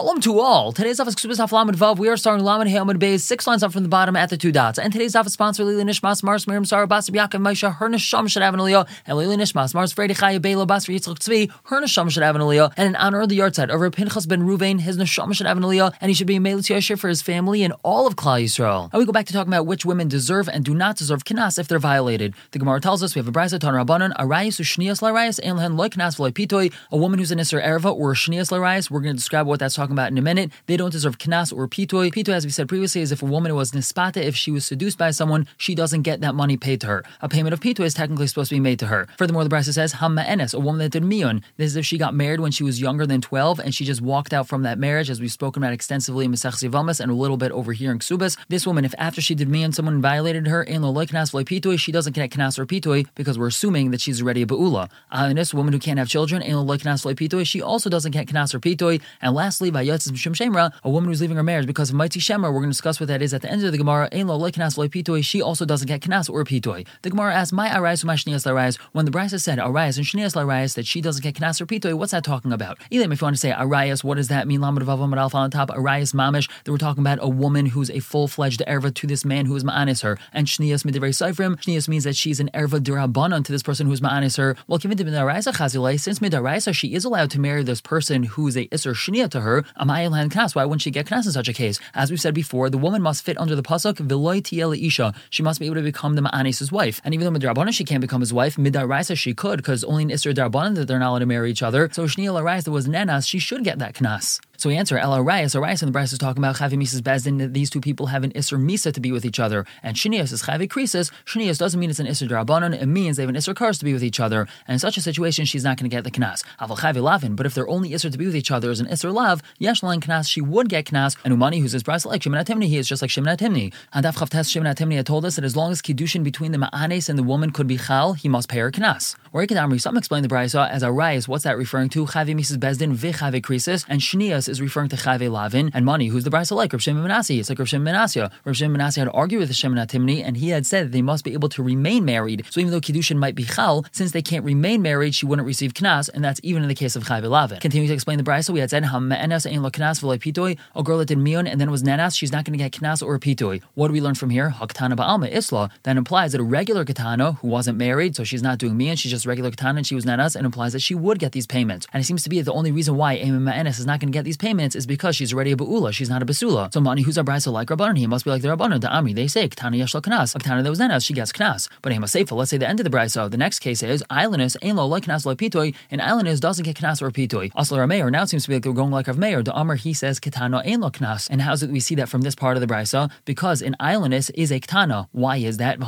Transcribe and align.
Shalom 0.00 0.18
to 0.22 0.40
all. 0.40 0.72
Today's 0.72 0.98
office 0.98 1.14
Ksubas 1.14 1.36
Haflamid 1.36 1.74
Vav. 1.74 1.98
We 1.98 2.08
are 2.08 2.16
starting 2.16 2.42
Lamed 2.42 2.70
Hamid 2.70 2.98
Bays, 2.98 3.22
six 3.22 3.46
lines 3.46 3.62
up 3.62 3.70
from 3.70 3.82
the 3.82 3.88
bottom 3.90 4.16
at 4.16 4.30
the 4.30 4.38
two 4.38 4.50
dots. 4.50 4.78
And 4.78 4.90
today's 4.90 5.14
office 5.14 5.34
sponsor 5.34 5.62
Lili 5.62 5.84
Nishmas 5.84 6.22
Mars 6.22 6.46
Miriam 6.46 6.64
Sarah 6.64 6.88
Basib 6.88 7.10
Yaakov 7.10 7.42
Maisha 7.42 7.76
Her 7.76 7.86
Nisham 7.86 8.26
should 8.26 8.40
have 8.42 8.54
an 8.54 8.60
aliyah 8.60 8.88
and 9.06 9.18
Lili 9.18 9.36
Nishmas 9.36 9.74
Mars 9.74 9.92
Fredi 9.92 10.16
Chaya 10.16 10.40
Bela 10.40 10.66
Basri 10.66 10.94
Yitzchak 10.94 11.18
Tzvi 11.18 11.52
Her 11.64 11.82
Nisham 11.82 12.10
should 12.10 12.22
have 12.22 12.34
an 12.34 12.40
aliyah 12.40 12.72
and 12.78 12.88
in 12.88 12.96
honor 12.96 13.20
of 13.20 13.28
the 13.28 13.34
yard 13.34 13.52
yahrzeit 13.52 13.68
over 13.68 13.90
Pinchas 13.90 14.26
ben 14.26 14.40
Ruvain 14.40 14.80
his 14.80 14.96
Nisham 14.96 15.34
should 15.34 15.46
have 15.46 15.58
an 15.58 15.64
aliyah 15.64 15.92
and 16.00 16.08
he 16.08 16.14
should 16.14 16.26
be 16.26 16.36
a 16.36 16.40
Melit 16.40 16.74
Yashir 16.74 16.98
for 16.98 17.10
his 17.10 17.20
family 17.20 17.62
and 17.62 17.74
all 17.82 18.06
of 18.06 18.16
Klal 18.16 18.42
Yisrael. 18.42 18.90
And 18.94 19.00
we 19.00 19.04
go 19.04 19.12
back 19.12 19.26
to 19.26 19.34
talking 19.34 19.52
about 19.52 19.66
which 19.66 19.84
women 19.84 20.08
deserve 20.08 20.48
and 20.48 20.64
do 20.64 20.74
not 20.74 20.96
deserve 20.96 21.26
kinas 21.26 21.58
if 21.58 21.68
they're 21.68 21.78
violated. 21.78 22.32
The 22.52 22.58
Gemara 22.58 22.80
tells 22.80 23.02
us 23.02 23.14
we 23.14 23.18
have 23.18 23.28
a 23.28 23.32
brisa 23.32 23.60
Tan 23.60 23.74
Rabbanon 23.74 24.16
Arayis 24.16 24.60
Ushnias 24.60 25.02
Larayis 25.02 25.38
and 25.42 25.58
Lehen 25.58 25.76
Loy 25.76 25.88
Kinas 25.88 26.16
Pitoi 26.32 26.72
a 26.90 26.96
woman 26.96 27.18
who's 27.18 27.30
an 27.30 27.38
Isser 27.38 27.62
Erva 27.62 27.94
or 27.94 28.14
Shnias 28.14 28.50
Larayis. 28.50 28.90
We're 28.90 29.00
going 29.00 29.12
to 29.12 29.18
describe 29.18 29.46
what 29.46 29.60
that's 29.60 29.74
talking 29.74 29.89
about 29.92 30.10
in 30.10 30.18
a 30.18 30.22
minute. 30.22 30.50
They 30.66 30.76
don't 30.76 30.90
deserve 30.90 31.18
knas 31.18 31.56
or 31.56 31.68
pitoi. 31.68 32.12
Pitoi, 32.12 32.34
as 32.34 32.44
we 32.44 32.50
said 32.50 32.68
previously, 32.68 33.00
is 33.00 33.12
if 33.12 33.22
a 33.22 33.26
woman 33.26 33.54
was 33.54 33.72
nispata, 33.72 34.18
if 34.18 34.36
she 34.36 34.50
was 34.50 34.64
seduced 34.64 34.98
by 34.98 35.10
someone, 35.10 35.46
she 35.56 35.74
doesn't 35.74 36.02
get 36.02 36.20
that 36.20 36.34
money 36.34 36.56
paid 36.56 36.80
to 36.82 36.86
her. 36.86 37.04
A 37.20 37.28
payment 37.28 37.52
of 37.52 37.60
pitoi 37.60 37.84
is 37.84 37.94
technically 37.94 38.26
supposed 38.26 38.50
to 38.50 38.56
be 38.56 38.60
made 38.60 38.78
to 38.78 38.86
her. 38.86 39.06
Furthermore, 39.18 39.44
the 39.44 39.50
Brisa 39.50 39.72
says 39.72 39.94
hamma 39.94 40.22
enes, 40.22 40.54
a 40.54 40.60
woman 40.60 40.78
that 40.78 40.90
did 40.90 41.02
miyun. 41.02 41.42
This 41.56 41.72
is 41.72 41.76
if 41.76 41.86
she 41.86 41.98
got 41.98 42.14
married 42.14 42.40
when 42.40 42.52
she 42.52 42.64
was 42.64 42.80
younger 42.80 43.06
than 43.06 43.20
12 43.20 43.58
and 43.60 43.74
she 43.74 43.84
just 43.84 44.00
walked 44.00 44.32
out 44.32 44.46
from 44.48 44.62
that 44.62 44.78
marriage, 44.78 45.10
as 45.10 45.20
we've 45.20 45.32
spoken 45.32 45.62
about 45.62 45.72
extensively 45.72 46.24
in 46.24 46.32
Mesech 46.32 46.54
Zivamas 46.54 47.00
and 47.00 47.10
a 47.10 47.14
little 47.14 47.36
bit 47.36 47.52
over 47.52 47.72
here 47.72 47.90
in 47.90 47.98
Ksubas. 47.98 48.36
This 48.48 48.66
woman, 48.66 48.84
if 48.84 48.94
after 48.98 49.20
she 49.20 49.34
did 49.34 49.48
miyun, 49.48 49.74
someone 49.74 50.00
violated 50.00 50.46
her 50.46 50.62
in 50.62 50.82
lo 50.82 50.92
knas 50.92 51.32
pitoi, 51.44 51.78
she 51.78 51.92
doesn't 51.92 52.12
get 52.12 52.30
knas 52.30 52.58
or 52.58 52.66
pitoi 52.66 53.06
because 53.14 53.38
we're 53.38 53.48
assuming 53.48 53.90
that 53.90 54.00
she's 54.00 54.22
already 54.22 54.42
a 54.42 54.46
beula. 54.46 54.88
Ahanis, 55.12 55.52
a 55.52 55.56
woman 55.56 55.72
who 55.72 55.78
can't 55.78 55.98
have 55.98 56.08
children, 56.08 56.42
in 56.42 56.56
lo 56.56 56.76
knas 56.76 57.04
pitoi, 57.14 57.46
she 57.46 57.62
also 57.62 57.90
doesn't 57.90 58.12
get 58.12 58.26
knas 58.26 58.54
or 58.54 58.60
pitoi. 58.60 59.00
And 59.20 59.34
lastly, 59.34 59.69
shemra, 59.72 60.72
a 60.82 60.90
woman 60.90 61.08
who's 61.10 61.20
leaving 61.20 61.36
her 61.36 61.42
marriage 61.42 61.66
because 61.66 61.90
of 61.90 61.96
Maitzi 61.96 62.20
Shemra, 62.20 62.52
we're 62.52 62.60
going 62.60 62.64
to 62.64 62.70
discuss 62.70 63.00
what 63.00 63.08
that 63.08 63.22
is 63.22 63.34
at 63.34 63.42
the 63.42 63.50
end 63.50 63.64
of 63.64 63.72
the 63.72 63.78
Gemara. 63.78 64.08
Pitoi, 64.10 65.24
she 65.24 65.42
also 65.42 65.64
doesn't 65.64 65.86
get 65.86 66.00
knas 66.02 66.30
or 66.30 66.44
pitoi. 66.44 66.86
The 67.02 67.10
Gemara 67.10 67.34
asks, 67.34 67.52
my 67.52 67.74
arais 67.74 68.04
my 68.04 68.14
shnias 68.14 68.46
larais, 68.46 68.76
when 68.92 69.04
the 69.04 69.10
Brisa 69.10 69.40
said 69.40 69.58
arais 69.58 69.96
and 69.96 70.06
shnias 70.06 70.34
larais 70.34 70.74
that 70.74 70.86
she 70.86 71.00
doesn't 71.00 71.22
get 71.22 71.34
knas 71.34 71.60
or 71.60 71.66
pitoi, 71.66 71.94
what's 71.94 72.12
that 72.12 72.24
talking 72.24 72.52
about? 72.52 72.78
Elim, 72.90 73.12
if 73.12 73.20
you 73.20 73.26
want 73.26 73.36
to 73.36 73.40
say 73.40 73.52
arais, 73.52 74.02
what 74.02 74.16
does 74.16 74.28
that 74.28 74.46
mean? 74.46 74.60
Lamad 74.60 74.82
vavam 74.82 75.16
alpha 75.16 75.36
on 75.36 75.50
top, 75.50 75.70
arais 75.70 76.12
mamish, 76.12 76.48
that 76.64 76.70
we're 76.70 76.78
talking 76.78 77.02
about 77.02 77.18
a 77.20 77.28
woman 77.28 77.66
who's 77.66 77.90
a 77.90 78.00
full-fledged 78.00 78.62
erva 78.66 78.94
to 78.94 79.06
this 79.06 79.24
man 79.24 79.46
who 79.46 79.56
is 79.56 79.64
ma'anis 79.64 80.02
her. 80.02 80.18
And 80.32 80.46
shnias 80.46 80.84
midivrei 80.84 81.10
seifrim, 81.10 81.56
shnias 81.56 81.88
means 81.88 82.04
that 82.04 82.16
she's 82.16 82.40
an 82.40 82.50
erva 82.54 82.80
dirabanan 82.80 83.44
to 83.44 83.52
this 83.52 83.62
person 83.62 83.86
who's 83.86 84.00
ma'anis 84.00 84.36
her. 84.38 84.56
Well, 84.66 84.78
given 84.78 84.96
to 84.98 85.04
midaraisa 85.04 86.00
since 86.00 86.18
midaraisa 86.18 86.74
she 86.74 86.94
is 86.94 87.04
allowed 87.04 87.30
to 87.30 87.40
marry 87.40 87.62
this 87.62 87.80
person 87.80 88.22
who's 88.22 88.56
a 88.56 88.66
isser 88.68 88.94
shnia 88.94 89.30
to 89.30 89.40
her, 89.40 89.59
amayel 89.78 90.30
knas. 90.30 90.54
Why 90.54 90.64
wouldn't 90.64 90.82
she 90.82 90.90
get 90.90 91.06
knas 91.06 91.26
in 91.26 91.32
such 91.32 91.48
a 91.48 91.52
case? 91.52 91.78
As 91.94 92.10
we've 92.10 92.20
said 92.20 92.34
before, 92.34 92.70
the 92.70 92.78
woman 92.78 93.02
must 93.02 93.24
fit 93.24 93.38
under 93.38 93.54
the 93.54 93.62
pasuk 93.62 93.94
v'loy 93.94 94.86
isha. 94.86 95.14
She 95.30 95.42
must 95.42 95.60
be 95.60 95.66
able 95.66 95.76
to 95.76 95.82
become 95.82 96.14
the 96.14 96.22
ma'anis's 96.22 96.72
wife. 96.72 97.00
And 97.04 97.14
even 97.14 97.24
though 97.24 97.38
midrabanan 97.38 97.72
she 97.72 97.84
can't 97.84 98.00
become 98.00 98.20
his 98.20 98.32
wife, 98.32 98.56
midaraisa 98.56 99.16
she 99.16 99.34
could 99.34 99.58
because 99.58 99.84
only 99.84 100.02
in 100.04 100.08
isser 100.10 100.34
darabanan 100.34 100.74
that 100.76 100.88
they're 100.88 100.98
not 100.98 101.10
allowed 101.10 101.20
to 101.20 101.26
marry 101.26 101.50
each 101.50 101.62
other. 101.62 101.88
So 101.92 102.04
shnia 102.04 102.32
larais 102.32 102.64
that 102.64 102.70
was 102.70 102.86
nenas, 102.86 103.28
she 103.28 103.38
should 103.38 103.64
get 103.64 103.78
that 103.78 103.94
knas. 103.94 104.40
So 104.60 104.68
we 104.68 104.76
answer 104.76 104.98
El 104.98 105.12
Arayas. 105.12 105.58
Arayas 105.58 105.80
and 105.80 105.88
the 105.88 105.92
Bryce 105.92 106.12
is 106.12 106.18
talking 106.18 106.44
about 106.44 106.56
Chavi 106.56 106.76
Mises 106.76 107.00
Bezdin 107.00 107.38
that 107.38 107.54
these 107.54 107.70
two 107.70 107.80
people 107.80 108.08
have 108.08 108.24
an 108.24 108.32
Isser 108.32 108.62
Misa 108.62 108.92
to 108.92 109.00
be 109.00 109.10
with 109.10 109.24
each 109.24 109.40
other. 109.40 109.64
And 109.82 109.96
Shinias 109.96 110.34
is 110.34 110.42
Chavi 110.42 110.68
Krisis. 110.68 111.10
Shinias 111.24 111.56
doesn't 111.56 111.80
mean 111.80 111.88
it's 111.88 111.98
an 111.98 112.04
Isser 112.04 112.28
Darabanan. 112.28 112.78
It 112.78 112.84
means 112.84 113.16
they 113.16 113.22
have 113.22 113.30
an 113.30 113.36
Isser 113.36 113.56
Kars 113.56 113.78
to 113.78 113.86
be 113.86 113.94
with 113.94 114.04
each 114.04 114.20
other. 114.20 114.40
And 114.66 114.74
in 114.74 114.78
such 114.78 114.98
a 114.98 115.00
situation, 115.00 115.46
she's 115.46 115.64
not 115.64 115.78
going 115.78 115.88
to 115.88 115.96
get 115.96 116.04
the 116.04 116.10
Knas. 116.10 116.44
Aval 116.60 116.76
Chavi 116.76 117.02
Lavin. 117.02 117.36
But 117.36 117.46
if 117.46 117.54
they're 117.54 117.70
only 117.70 117.92
Isser 117.92 118.12
to 118.12 118.18
be 118.18 118.26
with 118.26 118.36
each 118.36 118.50
other 118.50 118.70
as 118.70 118.80
an 118.80 118.86
Isser 118.88 119.14
Lav, 119.14 119.40
Yesh 119.56 119.82
Lan 119.82 119.98
Knas, 119.98 120.28
she 120.28 120.42
would 120.42 120.68
get 120.68 120.84
Knas. 120.84 121.16
And 121.24 121.32
Umani, 121.32 121.62
who's 121.62 121.72
his 121.72 121.82
Bryce 121.82 122.04
like 122.04 122.22
Shimon 122.22 122.44
Atimni, 122.44 122.66
he 122.66 122.76
is 122.76 122.86
just 122.86 123.00
like 123.00 123.10
Shimon 123.10 123.34
Atimni. 123.34 123.72
And 123.94 124.04
Daf 124.04 124.18
Chavtes 124.18 124.50
Shimon 124.50 124.70
Atimni 124.70 124.96
had 124.96 125.06
told 125.06 125.24
us 125.24 125.36
that 125.36 125.44
as 125.46 125.56
long 125.56 125.72
as 125.72 125.80
Kiddushin 125.80 126.22
between 126.22 126.52
the 126.52 126.58
Ma'anes 126.58 127.08
and 127.08 127.18
the 127.18 127.22
woman 127.22 127.50
could 127.50 127.66
be 127.66 127.78
Chal, 127.78 128.12
he 128.12 128.28
must 128.28 128.50
pay 128.50 128.58
her 128.58 128.70
Knas. 128.70 129.16
Or 129.32 129.42
Ikadamri, 129.42 129.80
some 129.80 129.96
explain 129.96 130.20
the 130.20 130.28
Bryce 130.28 130.54
as 130.54 130.82
Arayas. 130.82 131.26
What's 131.26 131.44
that 131.44 131.56
referring 131.56 131.88
to? 131.90 132.04
Chavi 132.04 132.34
Mises 132.34 132.58
Bezdin, 132.58 132.94
Vichavi 132.94 133.40
Krisis. 133.40 133.86
And 133.88 134.02
Shinias 134.02 134.49
is 134.50 134.60
referring 134.60 134.88
to 134.90 134.96
Chavi 134.96 135.30
Lavin 135.30 135.70
and 135.72 135.84
money. 135.84 136.08
Who's 136.08 136.24
the 136.24 136.30
brisa 136.30 136.52
like? 136.52 136.72
Rav 136.72 136.82
Shimon 136.82 137.08
Menassi. 137.08 137.38
It's 137.38 137.48
like 137.48 137.58
Rav 137.58 137.68
Shimon 137.68 137.92
Menassia. 137.92 138.30
Rav 138.44 138.56
Shimon 138.56 138.80
had 138.80 139.08
argued 139.14 139.40
with 139.40 139.48
the 139.48 139.54
Shimon 139.54 139.78
and 139.78 140.36
he 140.36 140.50
had 140.50 140.66
said 140.66 140.86
that 140.86 140.92
they 140.92 141.02
must 141.02 141.24
be 141.24 141.32
able 141.32 141.48
to 141.48 141.62
remain 141.62 142.04
married. 142.04 142.44
So 142.50 142.60
even 142.60 142.72
though 142.72 142.80
Kiddushin 142.80 143.16
might 143.16 143.34
be 143.34 143.44
chal, 143.44 143.84
since 143.92 144.12
they 144.12 144.22
can't 144.22 144.44
remain 144.44 144.82
married, 144.82 145.14
she 145.14 145.26
wouldn't 145.26 145.46
receive 145.46 145.74
knas, 145.74 146.10
and 146.12 146.24
that's 146.24 146.40
even 146.42 146.62
in 146.62 146.68
the 146.68 146.74
case 146.74 146.96
of 146.96 147.04
Chayv 147.04 147.28
Lavin. 147.28 147.60
Continuing 147.60 147.88
to 147.88 147.94
explain 147.94 148.18
the 148.18 148.24
brisa, 148.24 148.50
we 148.50 148.60
had 148.60 148.70
said 148.70 148.84
Ham 148.84 149.08
Me'enas 149.08 149.46
ein 149.46 149.62
lo 149.62 149.70
knas 149.70 150.00
v'lo 150.00 150.18
pitoi. 150.18 150.58
A 150.74 150.82
girl 150.82 150.98
that 150.98 151.06
did 151.06 151.18
mion 151.18 151.48
and 151.48 151.60
then 151.60 151.70
was 151.70 151.82
nanas, 151.82 152.16
she's 152.16 152.32
not 152.32 152.44
going 152.44 152.58
to 152.58 152.62
get 152.62 152.72
knas 152.72 153.06
or 153.06 153.18
pitoy. 153.18 153.62
What 153.74 153.88
do 153.88 153.92
we 153.92 154.00
learn 154.00 154.14
from 154.14 154.30
here? 154.30 154.50
Haktana 154.50 154.96
ba'alma 154.96 155.32
isla. 155.32 155.70
That 155.84 155.96
implies 155.96 156.32
that 156.32 156.40
a 156.40 156.44
regular 156.44 156.84
katana 156.84 157.32
who 157.34 157.48
wasn't 157.48 157.78
married, 157.78 158.16
so 158.16 158.24
she's 158.24 158.42
not 158.42 158.58
doing 158.58 158.74
mion, 158.74 158.98
she's 158.98 159.12
just 159.12 159.26
regular 159.26 159.50
katana, 159.50 159.78
and 159.78 159.86
she 159.86 159.94
was 159.94 160.04
nanas, 160.04 160.36
and 160.36 160.44
implies 160.44 160.72
that 160.72 160.80
she 160.80 160.94
would 160.94 161.18
get 161.18 161.32
these 161.32 161.46
payments. 161.46 161.86
And 161.92 162.00
it 162.00 162.04
seems 162.04 162.22
to 162.24 162.28
be 162.28 162.40
the 162.42 162.52
only 162.52 162.72
reason 162.72 162.96
why 162.96 163.16
Emin 163.16 163.44
Me'enas 163.44 163.78
is 163.78 163.86
not 163.86 164.00
going 164.00 164.12
to 164.12 164.16
get 164.16 164.24
these 164.24 164.36
payments 164.40 164.74
is 164.74 164.86
because 164.86 165.14
she's 165.14 165.32
already 165.32 165.52
a 165.52 165.56
ba'ula. 165.56 165.92
She's 165.92 166.10
not 166.10 166.22
a 166.22 166.26
basula. 166.26 166.72
So 166.72 166.80
money 166.80 167.02
who's 167.02 167.18
a 167.18 167.22
brisa 167.22 167.52
like 167.52 167.68
Rabbanon, 167.68 167.98
he 167.98 168.06
must 168.06 168.24
be 168.24 168.30
like 168.30 168.42
the 168.42 168.48
Rabbanon. 168.48 168.80
The 168.80 168.88
Amri, 168.88 169.14
they 169.14 169.28
say 169.28 169.48
Ktana 169.48 169.76
yeshal 169.76 170.00
knas. 170.02 170.34
A 170.34 170.62
that 170.62 170.70
was 170.70 170.80
nenas, 170.80 171.04
she 171.04 171.14
gets 171.14 171.32
knas. 171.32 171.68
But 171.82 171.92
Hema 171.92 172.04
Seifa, 172.04 172.32
let's 172.32 172.50
say 172.50 172.56
the 172.56 172.68
end 172.68 172.80
of 172.80 172.84
the 172.84 172.90
brisa. 172.90 173.30
The 173.30 173.36
next 173.36 173.60
case 173.60 173.82
is 173.82 174.02
Islandus 174.10 174.56
ain't 174.62 174.76
lo 174.76 174.86
like 174.86 175.04
knas 175.04 175.26
like 175.26 175.38
pitoi, 175.38 175.74
and 175.90 176.00
Islandus 176.00 176.40
doesn't 176.40 176.64
get 176.64 176.76
knas 176.76 177.02
or 177.02 177.10
pitoi. 177.10 177.52
Also, 177.54 177.76
our 177.76 177.86
mayor 177.86 178.10
now 178.10 178.24
seems 178.24 178.44
to 178.44 178.48
be 178.48 178.54
like 178.54 178.64
we're 178.64 178.72
going 178.72 178.90
like 178.90 179.06
Rav 179.06 179.18
Meir. 179.18 179.42
The 179.42 179.52
Amr 179.52 179.76
he 179.76 179.92
says 179.94 180.20
Ketana 180.20 180.62
ain't 180.64 180.80
lo 180.80 180.90
knas. 180.90 181.28
And 181.30 181.42
how's 181.42 181.62
it 181.62 181.70
we 181.70 181.80
see 181.80 181.94
that 181.96 182.08
from 182.08 182.20
this 182.22 182.34
part 182.34 182.56
of 182.56 182.60
the 182.60 182.66
brisa? 182.66 183.10
Because 183.24 183.62
an 183.62 183.76
Islandus 183.80 184.30
is 184.34 184.50
a 184.50 184.60
Ktana. 184.60 185.08
Why 185.12 185.36
is 185.36 185.58
that? 185.58 185.78
An 185.78 185.84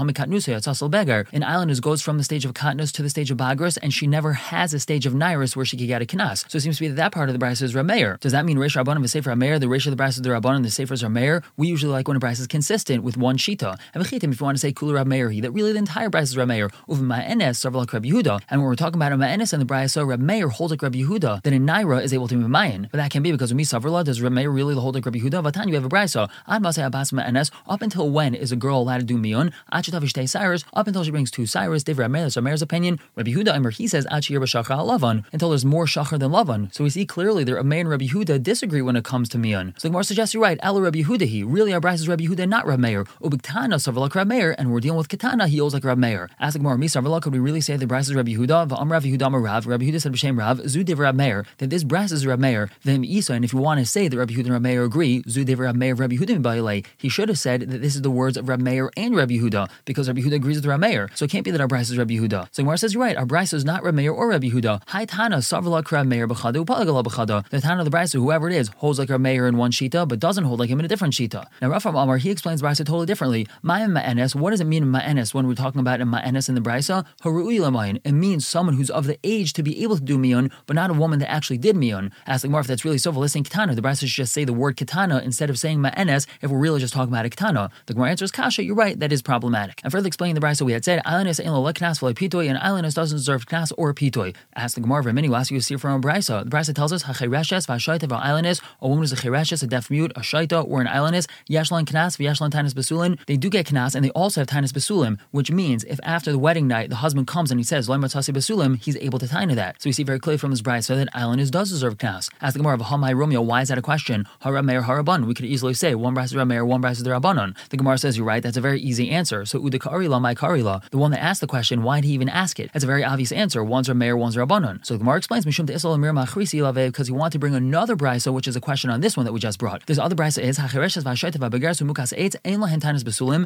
Islandus 1.42 1.80
goes 1.80 2.02
from 2.02 2.18
the 2.18 2.24
stage 2.24 2.44
of 2.44 2.54
Katnus 2.54 2.92
to 2.92 3.02
the 3.02 3.10
stage 3.10 3.30
of 3.30 3.38
Bagras, 3.38 3.78
and 3.82 3.92
she 3.92 4.06
never 4.06 4.32
has 4.32 4.74
a 4.74 4.80
stage 4.80 5.06
of 5.06 5.12
Nairis 5.12 5.56
where 5.56 5.64
she 5.64 5.76
could 5.76 5.86
get 5.86 6.02
a 6.02 6.06
knas. 6.06 6.48
So 6.50 6.56
it 6.56 6.60
seems 6.62 6.76
to 6.76 6.82
be 6.82 6.88
that 6.88 6.96
that 6.96 7.12
part 7.12 7.28
of 7.28 7.38
the 7.38 7.44
brisa 7.44 7.62
is 7.62 7.74
Rameir. 7.74 8.18
Does 8.20 8.32
that 8.32 8.41
mean 8.42 8.58
Reish 8.58 8.82
Rabbanim 8.82 9.08
Sefer 9.08 9.30
Rameir? 9.30 9.60
The 9.60 9.66
Reish 9.66 9.86
of 9.86 9.96
the 9.96 10.02
brisa 10.02 10.08
is 10.10 10.22
the 10.22 10.28
Rabbanim, 10.30 10.62
the 10.62 10.68
Sefers 10.68 11.02
are 11.02 11.42
We 11.56 11.68
usually 11.68 11.92
like 11.92 12.08
when 12.08 12.16
a 12.16 12.20
brisa 12.20 12.40
is 12.40 12.46
consistent 12.46 13.02
with 13.02 13.16
one 13.16 13.36
shita. 13.36 13.78
And 13.94 14.04
if 14.04 14.12
you 14.12 14.44
want 14.44 14.56
to 14.56 14.60
say 14.60 14.72
Kula 14.72 14.94
Rab 14.94 15.06
Meir, 15.06 15.28
that 15.40 15.50
really 15.52 15.72
the 15.72 15.78
entire 15.78 16.10
brisa 16.10 16.22
is 16.22 16.36
Rab 16.36 16.48
Meir. 16.48 16.70
Uva 16.88 17.02
Ma'enes, 17.02 17.56
Sarvalak 17.56 17.92
Rab 17.92 18.04
Yehuda. 18.04 18.40
And 18.48 18.60
when 18.60 18.68
we're 18.68 18.74
talking 18.74 18.96
about 18.96 19.12
a 19.12 19.16
Ma'enes 19.16 19.52
and 19.52 19.62
the 19.62 19.66
brisa, 19.66 20.06
Rab 20.06 20.20
Meir 20.20 20.48
holds 20.48 20.70
like 20.70 20.82
Rab 20.82 20.94
Yehuda, 20.94 21.42
then 21.42 21.52
a 21.52 21.58
Naira 21.58 22.02
is 22.02 22.12
able 22.12 22.28
to 22.28 22.36
be 22.36 22.44
Mayan. 22.44 22.88
But 22.90 22.98
that 22.98 23.10
can 23.10 23.22
be 23.22 23.32
because 23.32 23.52
we 23.54 23.64
Savrla, 23.64 24.04
does 24.04 24.20
Rab 24.20 24.32
Meir 24.32 24.50
really 24.50 24.74
hold 24.74 24.94
like 24.94 25.04
Rab 25.04 25.14
Yehuda? 25.14 25.42
Vatan, 25.42 25.68
you 25.68 25.74
have 25.74 25.84
a 25.84 25.88
brisa. 25.88 26.30
Ad 26.48 26.62
Masay 26.62 26.86
Abbas 26.86 27.12
Ma'enes, 27.12 27.50
up 27.68 27.82
until 27.82 28.10
when 28.10 28.34
is 28.34 28.52
a 28.52 28.56
girl 28.56 28.80
allowed 28.80 28.98
to 28.98 29.04
do 29.04 29.16
Mion? 29.18 29.52
Achitavish 29.72 30.28
Cyrus, 30.28 30.64
up 30.74 30.86
until 30.86 31.04
she 31.04 31.10
brings 31.10 31.30
two 31.30 31.46
Cyrus, 31.46 31.84
Div 31.84 31.98
Rab 31.98 32.10
Meir, 32.10 32.22
that's 32.22 32.36
Rab 32.36 32.44
Meir's 32.44 32.62
opinion. 32.62 32.98
Rabbi 33.16 33.30
Yehuda, 33.30 33.56
Imer, 33.56 33.72
he 33.72 33.86
says, 33.86 34.06
Achir 34.10 34.40
Bashachar 34.40 34.78
Lavan, 34.78 35.24
until 35.32 35.50
there's 35.50 35.64
more 35.64 35.86
Shachar 35.86 36.18
than 36.18 36.30
Lavan. 36.30 36.72
So 36.74 36.84
we 36.84 36.90
see 36.90 37.06
clearly 37.06 37.44
Meir 37.44 37.80
and 37.80 37.88
Rabbi 37.88 38.06
Yehuda 38.06 38.31
disagree 38.38 38.82
when 38.82 38.96
it 38.96 39.04
comes 39.04 39.28
to 39.30 39.38
Mion. 39.38 39.72
So 39.78 39.88
the 39.88 39.90
Gemara 39.90 40.04
suggests 40.04 40.34
you're 40.34 40.42
right. 40.42 40.58
Ela 40.62 40.80
Rabbi 40.80 41.02
Yehuda, 41.02 41.22
he 41.22 41.42
really 41.42 41.72
our 41.72 41.80
brisa 41.80 41.94
is 41.94 42.08
Rabbi 42.08 42.24
Yehuda, 42.24 42.48
not 42.48 42.66
Rab 42.66 42.78
Meir. 42.78 43.04
Ubiktana 43.22 43.74
Savalak 43.74 44.14
Rab 44.14 44.28
Meir, 44.28 44.54
and 44.58 44.72
we're 44.72 44.80
dealing 44.80 44.98
with 44.98 45.08
Katana, 45.08 45.48
he 45.48 45.60
owes 45.60 45.74
like 45.74 45.84
Rab 45.84 45.98
Meir. 45.98 46.28
Ask 46.40 46.54
the 46.54 46.58
Gemara, 46.58 46.78
me 46.78 46.88
Savalak, 46.88 47.22
could 47.22 47.32
we 47.32 47.38
really 47.38 47.60
say 47.60 47.76
the 47.76 47.86
brisa 47.86 48.10
is 48.10 48.14
Rabbi 48.14 48.32
Yehuda? 48.32 48.68
V'am 48.68 48.90
Rav 48.90 49.04
Yehuda 49.04 49.42
Rav, 49.42 49.66
Rabbi 49.66 49.84
Yehuda 49.84 50.00
said 50.00 50.12
B'Shem 50.12 50.38
Rav, 50.38 50.58
Zudiv 50.60 50.98
Rab 50.98 51.14
Meir, 51.14 51.44
that 51.58 51.70
this 51.70 51.84
brisa 51.84 52.12
is 52.12 52.26
Rab 52.26 52.38
Meir, 52.38 52.70
then 52.84 53.04
Isa, 53.04 53.34
and 53.34 53.44
if 53.44 53.52
you 53.52 53.58
want 53.58 53.80
to 53.80 53.86
say 53.86 54.08
that 54.08 54.16
Rabbi 54.16 54.34
Yehuda 54.34 54.44
and 54.44 54.52
Rab 54.52 54.62
Meir 54.62 54.84
agree, 54.84 55.22
Zudiv 55.24 55.58
Rab 55.58 55.76
Meir, 55.76 55.94
Rabbi 55.94 56.16
Yehuda 56.16 56.86
he 56.98 57.08
should 57.08 57.28
have 57.28 57.38
said 57.38 57.62
that 57.62 57.82
this 57.82 57.94
is 57.94 58.02
the 58.02 58.10
words 58.10 58.36
of 58.36 58.48
Rab 58.48 58.60
Meir 58.60 58.90
and 58.96 59.14
Rabbi 59.16 59.34
Yehuda, 59.34 59.70
because 59.84 60.08
Rabbi 60.08 60.20
Yehuda 60.20 60.34
agrees 60.34 60.56
with 60.56 60.66
Rab 60.66 60.80
Meir. 60.80 61.08
So 61.14 61.24
it 61.24 61.30
can't 61.30 61.44
be 61.44 61.50
that 61.50 61.60
our 61.60 61.68
brisa 61.68 61.92
is 61.92 61.98
Rabbi 61.98 62.14
Yehuda. 62.14 62.48
So 62.52 62.62
Gemara 62.62 62.78
says, 62.78 62.94
you're 62.94 63.02
right, 63.02 63.16
our 63.16 63.26
brisa 63.26 63.54
is 63.54 63.64
not 63.64 63.82
Rab 63.82 63.94
Meir 63.94 64.12
or 64.12 64.28
Rabbi 64.28 64.48
Yehuda. 64.48 64.82
Hi 64.88 65.04
Tana, 65.04 65.38
Savalak 65.38 65.90
Rab 65.90 66.06
Meir 66.06 66.26
B'Chada, 66.28 66.64
Upalagala 66.64 67.04
B'Chada. 67.04 67.48
The 67.48 67.60
Tana 67.60 67.82
of 67.82 67.90
the 67.90 67.96
brisa, 68.12 68.22
whoever 68.22 68.48
it 68.48 68.54
is, 68.54 68.68
holds 68.76 68.98
like 68.98 69.08
Rab 69.08 69.20
Meir 69.20 69.46
in 69.46 69.56
one 69.56 69.70
shita, 69.70 70.06
but 70.06 70.18
doesn't 70.18 70.44
hold 70.44 70.60
like 70.60 70.70
him 70.70 70.78
in 70.78 70.84
a 70.84 70.88
different 70.88 71.14
shita. 71.14 71.46
Now 71.60 71.70
Rafam 71.70 72.00
Amar, 72.00 72.18
he 72.18 72.30
explains 72.30 72.62
brisa 72.62 72.78
totally 72.78 73.06
differently. 73.06 73.46
Ma'im 73.64 73.98
ma'enes, 73.98 74.34
what 74.34 74.50
does 74.50 74.60
it 74.60 74.64
mean 74.64 74.84
ma'enes 74.84 75.34
when 75.34 75.46
we're 75.46 75.54
talking 75.54 75.80
about 75.80 76.00
a 76.00 76.04
ma'enes 76.04 76.48
in 76.48 76.54
the 76.54 76.60
brisa? 76.60 77.04
Haru'i. 77.22 78.00
It 78.04 78.12
means 78.12 78.46
someone 78.46 78.76
who's 78.76 78.90
of 78.90 79.06
the 79.06 79.18
age 79.22 79.52
to 79.54 79.62
be 79.62 79.82
able 79.82 79.96
to 79.96 80.02
do 80.02 80.18
miyun, 80.18 80.50
but 80.66 80.74
not 80.74 80.90
a 80.90 80.94
woman 80.94 81.18
that 81.20 81.30
actually 81.30 81.58
did 81.58 81.76
miyun. 81.76 82.10
Asking 82.26 82.54
if 82.54 82.66
that's 82.66 82.84
really 82.84 82.98
so. 82.98 83.12
For 83.12 83.18
listening 83.18 83.44
katana, 83.44 83.74
the 83.74 83.82
brisa 83.82 84.00
should 84.00 84.08
just 84.08 84.32
say 84.32 84.44
the 84.44 84.52
word 84.52 84.76
katana 84.76 85.18
instead 85.18 85.50
of 85.50 85.58
saying 85.58 85.78
ma'enes 85.78 86.26
if 86.40 86.50
we're 86.50 86.58
really 86.58 86.80
just 86.80 86.92
talking 86.92 87.12
about 87.12 87.26
a 87.26 87.30
katana. 87.30 87.70
The 87.86 87.94
Gemara 87.94 88.10
answers 88.10 88.30
kasha. 88.30 88.64
You're 88.64 88.74
right, 88.74 88.98
that 88.98 89.12
is 89.12 89.22
problematic. 89.22 89.80
And 89.84 89.92
further 89.92 90.06
explaining 90.06 90.34
the 90.34 90.40
brisa, 90.40 90.62
we 90.62 90.72
had 90.72 90.84
said 90.84 91.02
islandus 91.04 91.40
ain't 91.40 91.52
lo 91.52 91.72
knas 91.72 92.00
pitoi, 92.14 92.48
and 92.48 92.58
islandus 92.58 92.94
doesn't 92.94 93.16
deserve 93.16 93.46
knas 93.46 93.72
or 93.76 93.94
pitoy. 93.94 94.34
Ask 94.56 94.74
the 94.74 94.80
Gemara, 94.80 95.12
many 95.12 95.28
will 95.28 95.36
ask 95.36 95.50
you 95.50 95.58
to 95.58 95.64
see 95.64 95.76
from 95.76 95.92
a 95.92 96.00
brisa. 96.00 96.44
The 96.44 96.50
brisa 96.50 96.74
tells 96.74 96.92
us 96.92 97.04
hachireshes 97.04 97.66
v'ashoit 97.66 98.01
shaita 98.02 98.08
v'ailanis, 98.08 98.60
a 98.80 98.88
woman 98.88 99.02
who's 99.02 99.12
a 99.12 99.16
chereshes, 99.16 99.62
a 99.62 99.66
deaf 99.66 99.90
mute, 99.90 100.12
a 100.16 100.20
shaita, 100.20 100.66
or 100.68 100.80
an 100.80 100.86
ailanis, 100.86 101.26
yeshlan 101.48 101.84
knas 101.84 102.16
v'yeshlan 102.18 102.50
tanis 102.50 102.72
besulin, 102.72 103.18
they 103.26 103.36
do 103.36 103.48
get 103.48 103.66
knas 103.66 103.94
and 103.94 104.04
they 104.04 104.10
also 104.10 104.40
have 104.40 104.48
tanis 104.48 104.72
besulim, 104.72 105.18
which 105.30 105.50
means 105.50 105.84
if 105.84 105.98
after 106.02 106.32
the 106.32 106.38
wedding 106.38 106.66
night 106.66 106.90
the 106.90 106.96
husband 106.96 107.26
comes 107.26 107.50
and 107.50 107.60
he 107.60 107.64
says 107.64 107.88
loy 107.88 107.96
matzasi 107.96 108.34
besulim, 108.34 108.78
he's 108.78 108.96
able 108.96 109.18
to 109.18 109.28
tina 109.28 109.54
that. 109.54 109.80
So 109.80 109.88
we 109.88 109.92
see 109.92 110.02
very 110.02 110.18
clearly 110.18 110.38
from 110.38 110.50
his 110.50 110.62
bride 110.62 110.84
so 110.84 110.96
that 110.96 111.12
ailanis 111.14 111.50
does 111.50 111.70
deserve 111.70 111.98
knas. 111.98 112.30
Ask 112.40 112.54
the 112.54 112.58
Gemara 112.58 112.74
of 112.74 112.80
Hamai 112.82 113.16
Romeo, 113.16 113.40
why 113.40 113.62
is 113.62 113.68
that 113.68 113.78
a 113.78 113.82
question? 113.82 114.26
Hara 114.40 114.62
Meir 114.62 114.82
Haraban. 114.82 115.26
We 115.26 115.34
could 115.34 115.46
easily 115.46 115.74
say 115.74 115.94
one 115.94 116.14
bride 116.14 116.24
is 116.24 116.34
Meir, 116.34 116.64
one 116.64 116.80
bride 116.80 116.92
is 116.92 117.02
the 117.02 117.10
Rabbanon. 117.10 117.56
The 117.68 117.76
Gemara 117.76 117.98
says 117.98 118.16
you're 118.16 118.26
right. 118.26 118.42
That's 118.42 118.56
a 118.56 118.60
very 118.60 118.80
easy 118.80 119.10
answer. 119.10 119.44
So 119.44 119.60
Udakarila, 119.60 120.20
my 120.20 120.34
Karila, 120.34 120.88
the 120.90 120.98
one 120.98 121.10
that 121.12 121.22
asked 121.22 121.40
the 121.40 121.46
question, 121.46 121.82
why 121.82 122.00
did 122.00 122.08
he 122.08 122.14
even 122.14 122.28
ask 122.28 122.58
it? 122.58 122.70
That's 122.72 122.84
a 122.84 122.86
very 122.86 123.04
obvious 123.04 123.32
answer. 123.32 123.62
One's 123.62 123.88
Meir, 123.92 124.16
one's 124.16 124.36
Rabbanon. 124.36 124.84
So 124.84 124.94
the 124.94 124.98
Gemara 124.98 125.18
explains 125.18 125.44
Mishum 125.44 125.66
to 125.66 125.74
Isla 125.74 125.98
Mir 125.98 126.12
because 126.12 127.06
he 127.06 127.12
wanted 127.12 127.32
to 127.32 127.38
bring 127.38 127.54
another 127.54 127.91
other 127.92 128.04
brisa, 128.04 128.32
which 128.32 128.48
is 128.48 128.56
a 128.56 128.60
question 128.60 128.88
on 128.88 129.00
this 129.00 129.16
one 129.16 129.26
that 129.26 129.32
we 129.32 129.40
just 129.40 129.58
brought. 129.58 129.84
This 129.86 129.98
other 129.98 130.14
brisa 130.14 130.42
is 130.42 130.58
hachireshes 130.58 131.02
v'ashoitev 131.02 131.50
v'begeres 131.50 131.82
v'mukas 131.82 132.16
eitz 132.16 132.36
ein 132.44 132.58
lahen 132.60 132.80
tainas. 132.80 133.02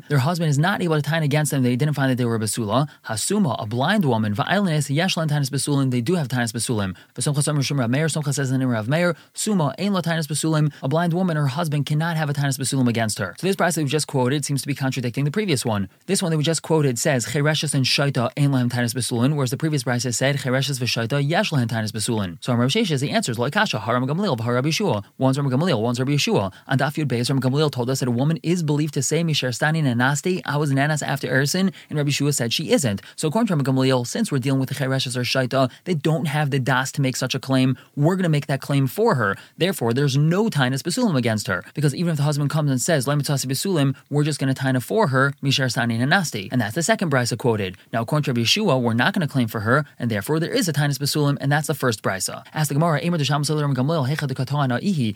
Their 0.09 0.19
husband 0.19 0.51
is 0.51 0.59
not 0.59 0.83
able 0.83 0.97
to 0.97 1.03
tie 1.03 1.19
against 1.19 1.51
them. 1.51 1.63
They 1.65 1.75
didn't 1.75 1.95
find 1.95 2.11
that 2.11 2.17
they 2.17 2.25
were 2.25 2.39
basula. 2.39 2.89
Hasuma, 3.07 3.61
a 3.61 3.67
blind 3.67 4.05
woman, 4.05 4.35
va'ilnes 4.37 4.95
yesh 4.95 5.17
besulim. 5.17 5.91
They 5.91 6.01
do 6.01 6.15
have 6.15 6.29
tainas 6.29 6.53
besulim. 6.53 6.95
V'somchas 7.17 7.49
omer 7.49 7.63
shum 7.63 7.81
Rav 7.81 8.89
Meir. 8.89 9.17
Suma 9.35 9.75
ein 9.79 9.93
lo 9.93 10.01
besulim. 10.01 10.73
A 10.83 10.89
blind 10.89 11.13
woman, 11.13 11.37
her 11.37 11.49
husband 11.49 11.87
cannot 11.87 12.17
have 12.17 12.31
a 12.31 12.33
tainas 12.33 12.59
besulim 12.59 12.89
against 12.89 13.19
her. 13.19 13.35
So 13.39 13.49
this 13.49 13.57
brisa 13.57 13.79
we 13.79 13.85
just 13.87 14.07
quoted 14.07 14.45
seems 14.45 14.61
to 14.61 14.69
be 14.69 14.75
contradicting 14.75 15.25
the 15.25 15.33
previous 15.33 15.65
one. 15.65 15.89
This 16.07 16.23
one 16.23 16.31
that 16.31 16.39
we 16.39 16.45
just 16.45 16.63
quoted 16.63 16.99
says 17.01 17.27
chereshes 17.27 17.75
and 17.75 17.85
shaita 17.85 18.31
ein 18.37 18.51
lahem 18.51 18.71
tainas 18.71 18.95
whereas 19.35 19.51
the 19.51 19.57
previous 19.57 19.83
brisa 19.83 20.15
said 20.15 20.37
chereshes 20.37 20.79
v'shaita 20.79 21.29
yesh 21.29 21.51
lahem 21.51 21.67
tainas. 21.67 21.97
So 22.41 22.53
Amar 22.53 22.67
Rav 22.67 22.77
answer 22.77 22.95
is 22.95 23.03
answers 23.03 23.39
loikasha 23.39 23.81
haram 23.81 24.07
gamlil 24.07 24.36
of 24.41 24.47
Rabbi 24.47 24.69
Yeshua. 24.69 25.05
One's 25.19 25.37
from 25.37 25.49
Gamaliel, 25.49 25.83
one's 25.83 25.99
Rabbi 25.99 26.13
Yeshua. 26.13 26.53
and 26.67 26.81
Daf 26.81 26.95
Beis, 27.07 27.27
from 27.27 27.41
Gamaliel 27.41 27.71
told 27.71 27.91
us 27.91 28.01
that 28.01 28.09
a 28.09 28.13
woman 28.13 28.39
is 28.43 28.63
believed 28.63 28.95
to 28.95 29.03
say, 29.03 29.23
Mishar 29.23 29.49
Stani 29.49 29.83
Nanasti, 29.83 30.43
I 30.45 30.57
was 30.57 30.73
Nanas 30.73 31.03
after 31.03 31.29
Erison, 31.29 31.73
and 31.89 31.99
Rabbi 31.99 32.11
Yeshua 32.11 32.35
said 32.35 32.53
she 32.53 32.71
isn't. 32.71 33.03
So 33.17 33.29
according 33.29 33.49
to 33.49 33.55
Rabbi 33.55 33.65
Gamaliel, 33.65 34.05
since 34.05 34.31
we're 34.31 34.39
dealing 34.39 34.61
with 34.61 34.69
the 34.69 34.75
Chereshes 34.75 35.17
or 35.17 35.23
Shaita, 35.23 35.71
they 35.85 35.95
don't 35.95 36.27
have 36.27 36.51
the 36.51 36.59
Das 36.59 36.93
to 36.93 37.01
make 37.01 37.17
such 37.17 37.35
a 37.35 37.39
claim. 37.39 37.77
We're 37.97 38.17
going 38.17 38.23
to 38.25 38.29
make 38.29 38.47
that 38.47 38.61
claim 38.61 38.87
for 38.87 39.17
her. 39.17 39.37
Therefore, 39.59 39.93
there's 39.93 40.17
no 40.17 40.49
Tainus 40.49 40.83
Besulim 40.83 41.17
against 41.17 41.47
her. 41.47 41.65
Because 41.75 41.95
even 41.95 42.13
if 42.13 42.17
the 42.17 42.23
husband 42.23 42.51
comes 42.51 42.71
and 42.71 42.81
says, 42.81 43.07
Lemitasi 43.07 43.47
Besulim, 43.47 43.97
we're 44.11 44.25
just 44.25 44.39
going 44.39 44.53
to 44.53 44.61
Taina 44.61 44.83
for 44.83 45.09
her, 45.09 45.33
Mishar 45.43 45.67
Stani 45.67 45.99
Nanasti. 45.99 46.49
And 46.53 46.61
that's 46.61 46.75
the 46.75 46.83
second 46.83 47.11
Brisa 47.11 47.37
quoted. 47.37 47.77
Now, 47.93 48.03
according 48.03 48.25
to 48.25 48.31
Rabbi 48.31 48.43
Yeshua, 48.43 48.81
we're 48.81 48.95
not 48.95 49.15
going 49.15 49.27
to 49.27 49.33
claim 49.33 49.49
for 49.49 49.61
her, 49.61 49.85
and 49.99 50.11
therefore 50.11 50.39
there 50.41 50.53
is 50.53 50.69
a 50.69 50.73
Tainus 50.73 50.99
Besulim, 50.99 51.37
and 51.41 51.51
that's 51.51 51.67
the 51.67 51.75
first 51.75 52.03
Brisa. 52.03 52.45
Ask 52.55 52.69
the 52.69 52.75
Gemara, 52.75 53.01
the 53.01 53.25
Desham 53.25 53.65
and 53.65 53.75
Gamaliel, 53.75 54.05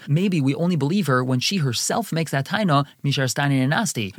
Maybe 0.08 0.40
we 0.40 0.54
only 0.54 0.76
believe 0.76 1.06
her 1.06 1.24
when 1.24 1.40
she 1.40 1.58
herself 1.58 2.12
makes 2.12 2.30
that 2.32 2.46
taina, 2.46 2.86
Mishar 3.04 3.24
Stani 3.24 3.62
and 3.62 3.72
Nasti. 3.72 4.12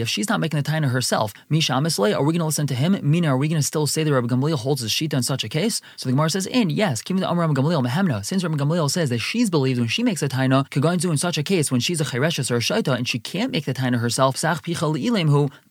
If 0.00 0.08
she's 0.08 0.28
not 0.28 0.40
making 0.40 0.60
the 0.60 0.68
taina 0.68 0.90
herself, 0.90 1.32
Misha 1.48 1.72
Amisley, 1.72 2.14
are 2.14 2.22
we 2.22 2.32
going 2.32 2.40
to 2.40 2.46
listen 2.46 2.66
to 2.66 2.74
him? 2.74 2.98
Mina, 3.02 3.28
are 3.28 3.36
we 3.36 3.48
going 3.48 3.60
to 3.60 3.66
still 3.66 3.86
say 3.86 4.04
that 4.04 4.12
Rabbi 4.12 4.26
Gamliel 4.26 4.56
holds 4.56 4.82
his 4.82 4.90
shita 4.90 5.14
in 5.14 5.22
such 5.22 5.44
a 5.44 5.48
case? 5.48 5.80
So 5.96 6.08
the 6.08 6.12
Gemara 6.12 6.30
says, 6.30 6.46
in, 6.46 6.70
yes, 6.70 7.02
Kim 7.02 7.18
the 7.18 7.26
Amr 7.26 7.42
Rabbi 7.42 7.54
Gamliel 7.54 7.86
Mehemna, 7.86 8.24
since 8.24 8.42
Rabbi 8.42 8.56
Gamliel 8.56 8.90
says 8.90 9.10
that 9.10 9.18
she's 9.18 9.50
believed 9.50 9.78
when 9.78 9.88
she 9.88 10.02
makes 10.02 10.22
a 10.22 10.28
taina, 10.28 10.68
Kaganzu 10.70 11.10
in 11.10 11.18
such 11.18 11.38
a 11.38 11.42
case 11.42 11.70
when 11.70 11.80
she's 11.80 12.00
a 12.00 12.04
Chereshes 12.04 12.50
or 12.50 12.56
a 12.56 12.60
Shaita 12.60 12.96
and 12.96 13.08
she 13.08 13.18
can't 13.18 13.52
make 13.52 13.64
the 13.64 13.74
taina 13.74 13.98
herself, 13.98 14.36
Sach 14.36 14.64
Picha 14.64 14.88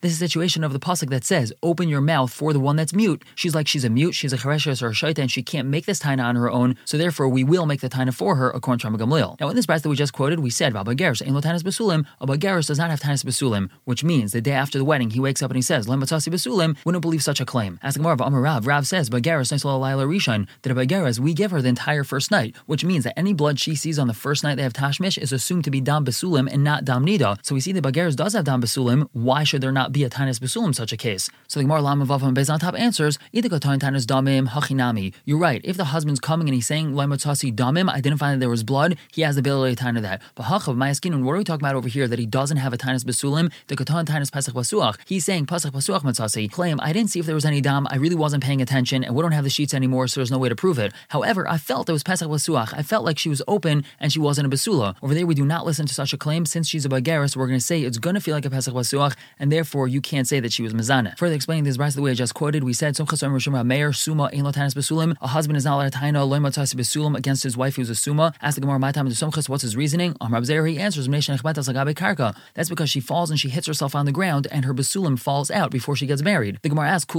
this 0.02 0.12
is 0.12 0.18
a 0.18 0.26
situation 0.26 0.64
of 0.64 0.74
the 0.74 0.80
pasuk 0.80 1.10
that 1.10 1.24
says, 1.24 1.52
open 1.64 1.90
your 1.90 2.02
mouth 2.02 2.32
for 2.32 2.54
the 2.54 2.60
one 2.60 2.76
that's 2.76 2.94
mute. 2.94 3.24
She's 3.36 3.56
like 3.56 3.68
she's 3.68 3.84
a 3.84 3.90
mute, 3.90 4.14
she's 4.14 4.32
a 4.32 4.38
Chereshes 4.38 4.82
or 4.82 4.88
a 4.88 4.92
Shaita, 4.92 5.20
and 5.20 5.32
she 5.32 5.42
can't 5.42 5.68
make 5.68 5.86
this 5.86 6.00
taina 6.00 6.24
on 6.24 6.36
her 6.36 6.50
own, 6.50 6.78
so 6.86 6.98
therefore 6.98 7.28
we 7.28 7.44
will 7.44 7.66
make 7.66 7.82
the 7.82 7.90
taina 7.90 7.97
for 8.16 8.36
her 8.36 8.50
according 8.50 8.80
to 8.80 8.90
Rabbi 8.90 9.04
Gamliel. 9.04 9.40
Now 9.40 9.50
in 9.50 9.56
this 9.56 9.66
verse 9.66 9.82
that 9.82 9.90
we 9.90 9.96
just 9.96 10.14
quoted, 10.14 10.40
we 10.40 10.50
said, 10.50 10.74
Vabageris, 10.74 11.26
Ein 11.26 11.34
Tanis 11.42 11.64
Basulim, 11.64 12.06
Abageris 12.22 12.68
does 12.68 12.78
not 12.78 12.90
have 12.90 13.00
Tanis 13.00 13.24
Basulim, 13.24 13.70
which 13.86 14.04
means 14.04 14.32
the 14.32 14.42
day 14.42 14.52
after 14.52 14.78
the 14.78 14.86
wedding, 14.86 15.10
he 15.10 15.20
wakes 15.20 15.42
up 15.42 15.52
and 15.52 15.56
he 15.56 15.62
says, 15.62 15.88
Lematasi 15.88 16.30
Basulim, 16.30 16.78
wouldn't 16.86 17.02
believe 17.02 17.24
such 17.24 17.42
a 17.42 17.46
claim. 17.46 17.80
As 17.82 17.98
Gemara 17.98 18.14
of 18.14 18.22
Amar 18.22 18.42
Rav, 18.42 18.68
Rav 18.68 18.88
says, 18.88 19.10
Bageris, 19.10 19.52
Laila 19.64 20.06
Rishon, 20.06 20.48
that 20.62 20.72
a 20.72 20.76
Bageris, 20.76 21.20
we 21.20 21.34
give 21.34 21.52
her 21.52 21.62
the 21.62 21.70
entire 21.70 22.04
first 22.04 22.32
night, 22.32 22.56
which 22.66 22.84
means 22.84 23.04
that 23.04 23.18
any 23.18 23.34
blood 23.34 23.60
she 23.60 23.76
sees 23.76 24.00
on 24.00 24.08
the 24.08 24.14
first 24.14 24.44
night 24.44 24.56
they 24.56 24.64
have 24.64 24.74
Tashmish 24.74 25.18
is 25.18 25.32
assumed 25.32 25.64
to 25.66 25.72
be 25.72 25.82
Dam 25.82 26.06
Basulim 26.06 26.48
and 26.52 26.64
not 26.64 26.86
Dam 26.86 27.06
Nida. 27.06 27.38
So 27.46 27.56
we 27.56 27.62
see 27.62 27.72
that 27.74 27.84
Bageris 27.84 28.16
does 28.16 28.34
have 28.34 28.46
Dam 28.46 28.62
Basulim, 28.62 29.10
why 29.14 29.44
should 29.44 29.62
there 29.62 29.72
not 29.72 29.92
be 29.92 30.04
a 30.04 30.10
Tanis 30.10 30.40
Basulim 30.40 30.76
such 30.76 30.92
a 30.92 30.98
case? 30.98 31.30
So 31.48 31.60
the 31.60 31.64
Gemara 31.64 31.82
Lam 31.82 32.06
Vavam 32.06 32.34
Bez 32.34 32.50
on 32.50 32.60
top 32.60 32.76
answers, 32.78 33.18
Idikotain 33.34 33.80
Tanis 33.80 34.06
Damim 34.06 34.50
Hachinami. 34.50 35.14
You're 35.26 35.38
right, 35.38 35.62
if 35.64 35.78
the 35.78 35.86
husband's 35.86 36.20
coming 36.20 36.48
and 36.48 36.56
he's 36.56 36.68
saying, 36.68 36.94
Lematasi 36.94 37.56
Damim, 37.56 37.87
I 37.90 38.02
didn't 38.02 38.20
find 38.20 38.36
that 38.36 38.40
there 38.40 38.50
was 38.50 38.64
blood, 38.64 38.98
he 39.12 39.22
has 39.24 39.36
the 39.36 39.40
ability 39.40 39.76
to 39.76 39.82
time 39.82 39.98
that. 40.02 40.22
But 40.36 40.48
Hachav 40.48 40.76
Mayaskin, 40.76 41.24
what 41.24 41.34
are 41.34 41.38
we 41.38 41.44
talking 41.44 41.66
about 41.66 41.76
over 41.76 41.88
here? 41.88 42.08
That 42.08 42.20
he 42.20 42.26
doesn't 42.26 42.58
have 42.58 42.74
a 42.74 42.78
Tainus 42.78 43.04
Basulim, 43.04 43.52
the 43.68 43.76
Katan 43.76 44.06
Tainus 44.06 44.32
Pesach 44.32 44.54
Basuach. 44.54 44.98
He's 45.06 45.26
saying 45.26 45.46
Pesach 45.46 45.74
Basuach 45.74 46.02
Matzasi. 46.02 46.52
Claim, 46.52 46.80
I 46.82 46.94
didn't 46.94 47.10
see 47.10 47.20
if 47.20 47.26
there 47.26 47.36
was 47.36 47.46
any 47.46 47.62
dam, 47.62 47.88
I 47.90 47.96
really 47.98 48.16
wasn't 48.16 48.44
paying 48.44 48.62
attention, 48.62 49.04
and 49.04 49.16
we 49.16 49.22
don't 49.22 49.32
have 49.32 49.44
the 49.44 49.50
sheets 49.50 49.74
anymore, 49.74 50.08
so 50.08 50.20
there's 50.20 50.32
no 50.32 50.38
way 50.38 50.50
to 50.50 50.56
prove 50.56 50.80
it. 50.80 50.94
However, 51.10 51.48
I 51.48 51.58
felt 51.58 51.90
it 51.90 51.94
was 51.94 52.04
Pesach 52.04 52.30
Basuach. 52.30 52.74
I 52.74 52.84
felt 52.84 53.06
like 53.06 53.18
she 53.20 53.30
was 53.30 53.42
open 53.48 53.84
and 54.00 54.12
she 54.12 54.20
wasn't 54.20 54.52
a 54.52 54.56
Basula. 54.56 54.96
Over 55.02 55.14
there, 55.14 55.26
we 55.26 55.36
do 55.36 55.46
not 55.46 55.66
listen 55.66 55.86
to 55.86 55.94
such 55.94 56.14
a 56.14 56.18
claim. 56.18 56.46
Since 56.46 56.68
she's 56.68 56.86
a 56.86 56.90
Bagaris, 56.90 57.36
we're 57.36 57.48
going 57.48 57.60
to 57.60 57.66
say 57.66 57.82
it's 57.82 57.98
going 57.98 58.16
to 58.16 58.22
feel 58.22 58.36
like 58.36 58.46
a 58.46 58.50
Pesach 58.50 58.74
Basuach, 58.74 59.16
and 59.40 59.52
therefore 59.52 59.88
you 59.88 60.02
can't 60.02 60.28
say 60.28 60.40
that 60.40 60.54
she 60.54 60.64
was 60.64 60.74
Mazana. 60.74 61.18
Further 61.18 61.36
explaining 61.36 61.64
this 61.64 61.76
verse 61.76 61.96
the 61.96 62.02
way 62.02 62.12
I 62.12 62.14
just 62.14 62.34
quoted, 62.34 62.64
we 62.64 62.74
said, 62.74 62.98
Meir 62.98 63.94
Suma 63.94 64.30
Ein 64.34 64.44
Basulim. 64.44 65.16
A 65.22 65.28
husband 65.28 65.58
is 65.58 65.66
not 65.66 65.76
allowed 65.76 65.92
to 65.92 65.98
taina 65.98 66.28
Loy 66.28 66.40
Basulim 66.40 67.18
against 67.18 67.44
his 67.44 67.58
wife 67.58 67.77
who's 67.78 67.90
a 67.90 67.96
Suma. 67.96 68.34
Ask 68.42 68.56
the 68.56 68.62
Gemara, 68.62 68.80
my 68.80 68.92
time 68.92 69.08
to 69.08 69.14
Sumchas, 69.14 69.48
what's 69.48 69.62
his 69.62 69.78
reasoning? 69.78 70.16
Amr 70.20 70.42
he 70.66 70.78
answers, 70.78 71.08
That's 71.08 72.70
because 72.70 72.90
she 72.90 73.00
falls 73.00 73.30
and 73.32 73.40
she 73.40 73.50
hits 73.50 73.68
herself 73.68 73.96
on 73.96 74.06
the 74.06 74.12
ground 74.12 74.48
and 74.52 74.66
her 74.66 74.74
basulim 74.74 75.18
falls 75.18 75.50
out 75.50 75.72
before 75.72 75.96
she 75.96 76.06
gets 76.06 76.22
married. 76.22 76.60
The 76.62 76.70
Gemara 76.70 76.90
asks, 76.90 77.16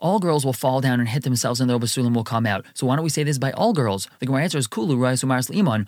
All 0.00 0.18
girls 0.18 0.44
will 0.44 0.52
fall 0.52 0.80
down 0.80 1.00
and 1.00 1.08
hit 1.08 1.22
themselves 1.22 1.60
and 1.60 1.70
their 1.70 1.78
basulim 1.78 2.14
will 2.14 2.24
come 2.24 2.46
out. 2.46 2.66
So 2.74 2.86
why 2.86 2.96
don't 2.96 3.04
we 3.04 3.10
say 3.10 3.22
this 3.22 3.38
by 3.38 3.52
all 3.52 3.72
girls? 3.72 4.08
The 4.18 4.26
Gemara 4.26 4.42
answers, 4.42 4.66
Kulu. 4.66 4.96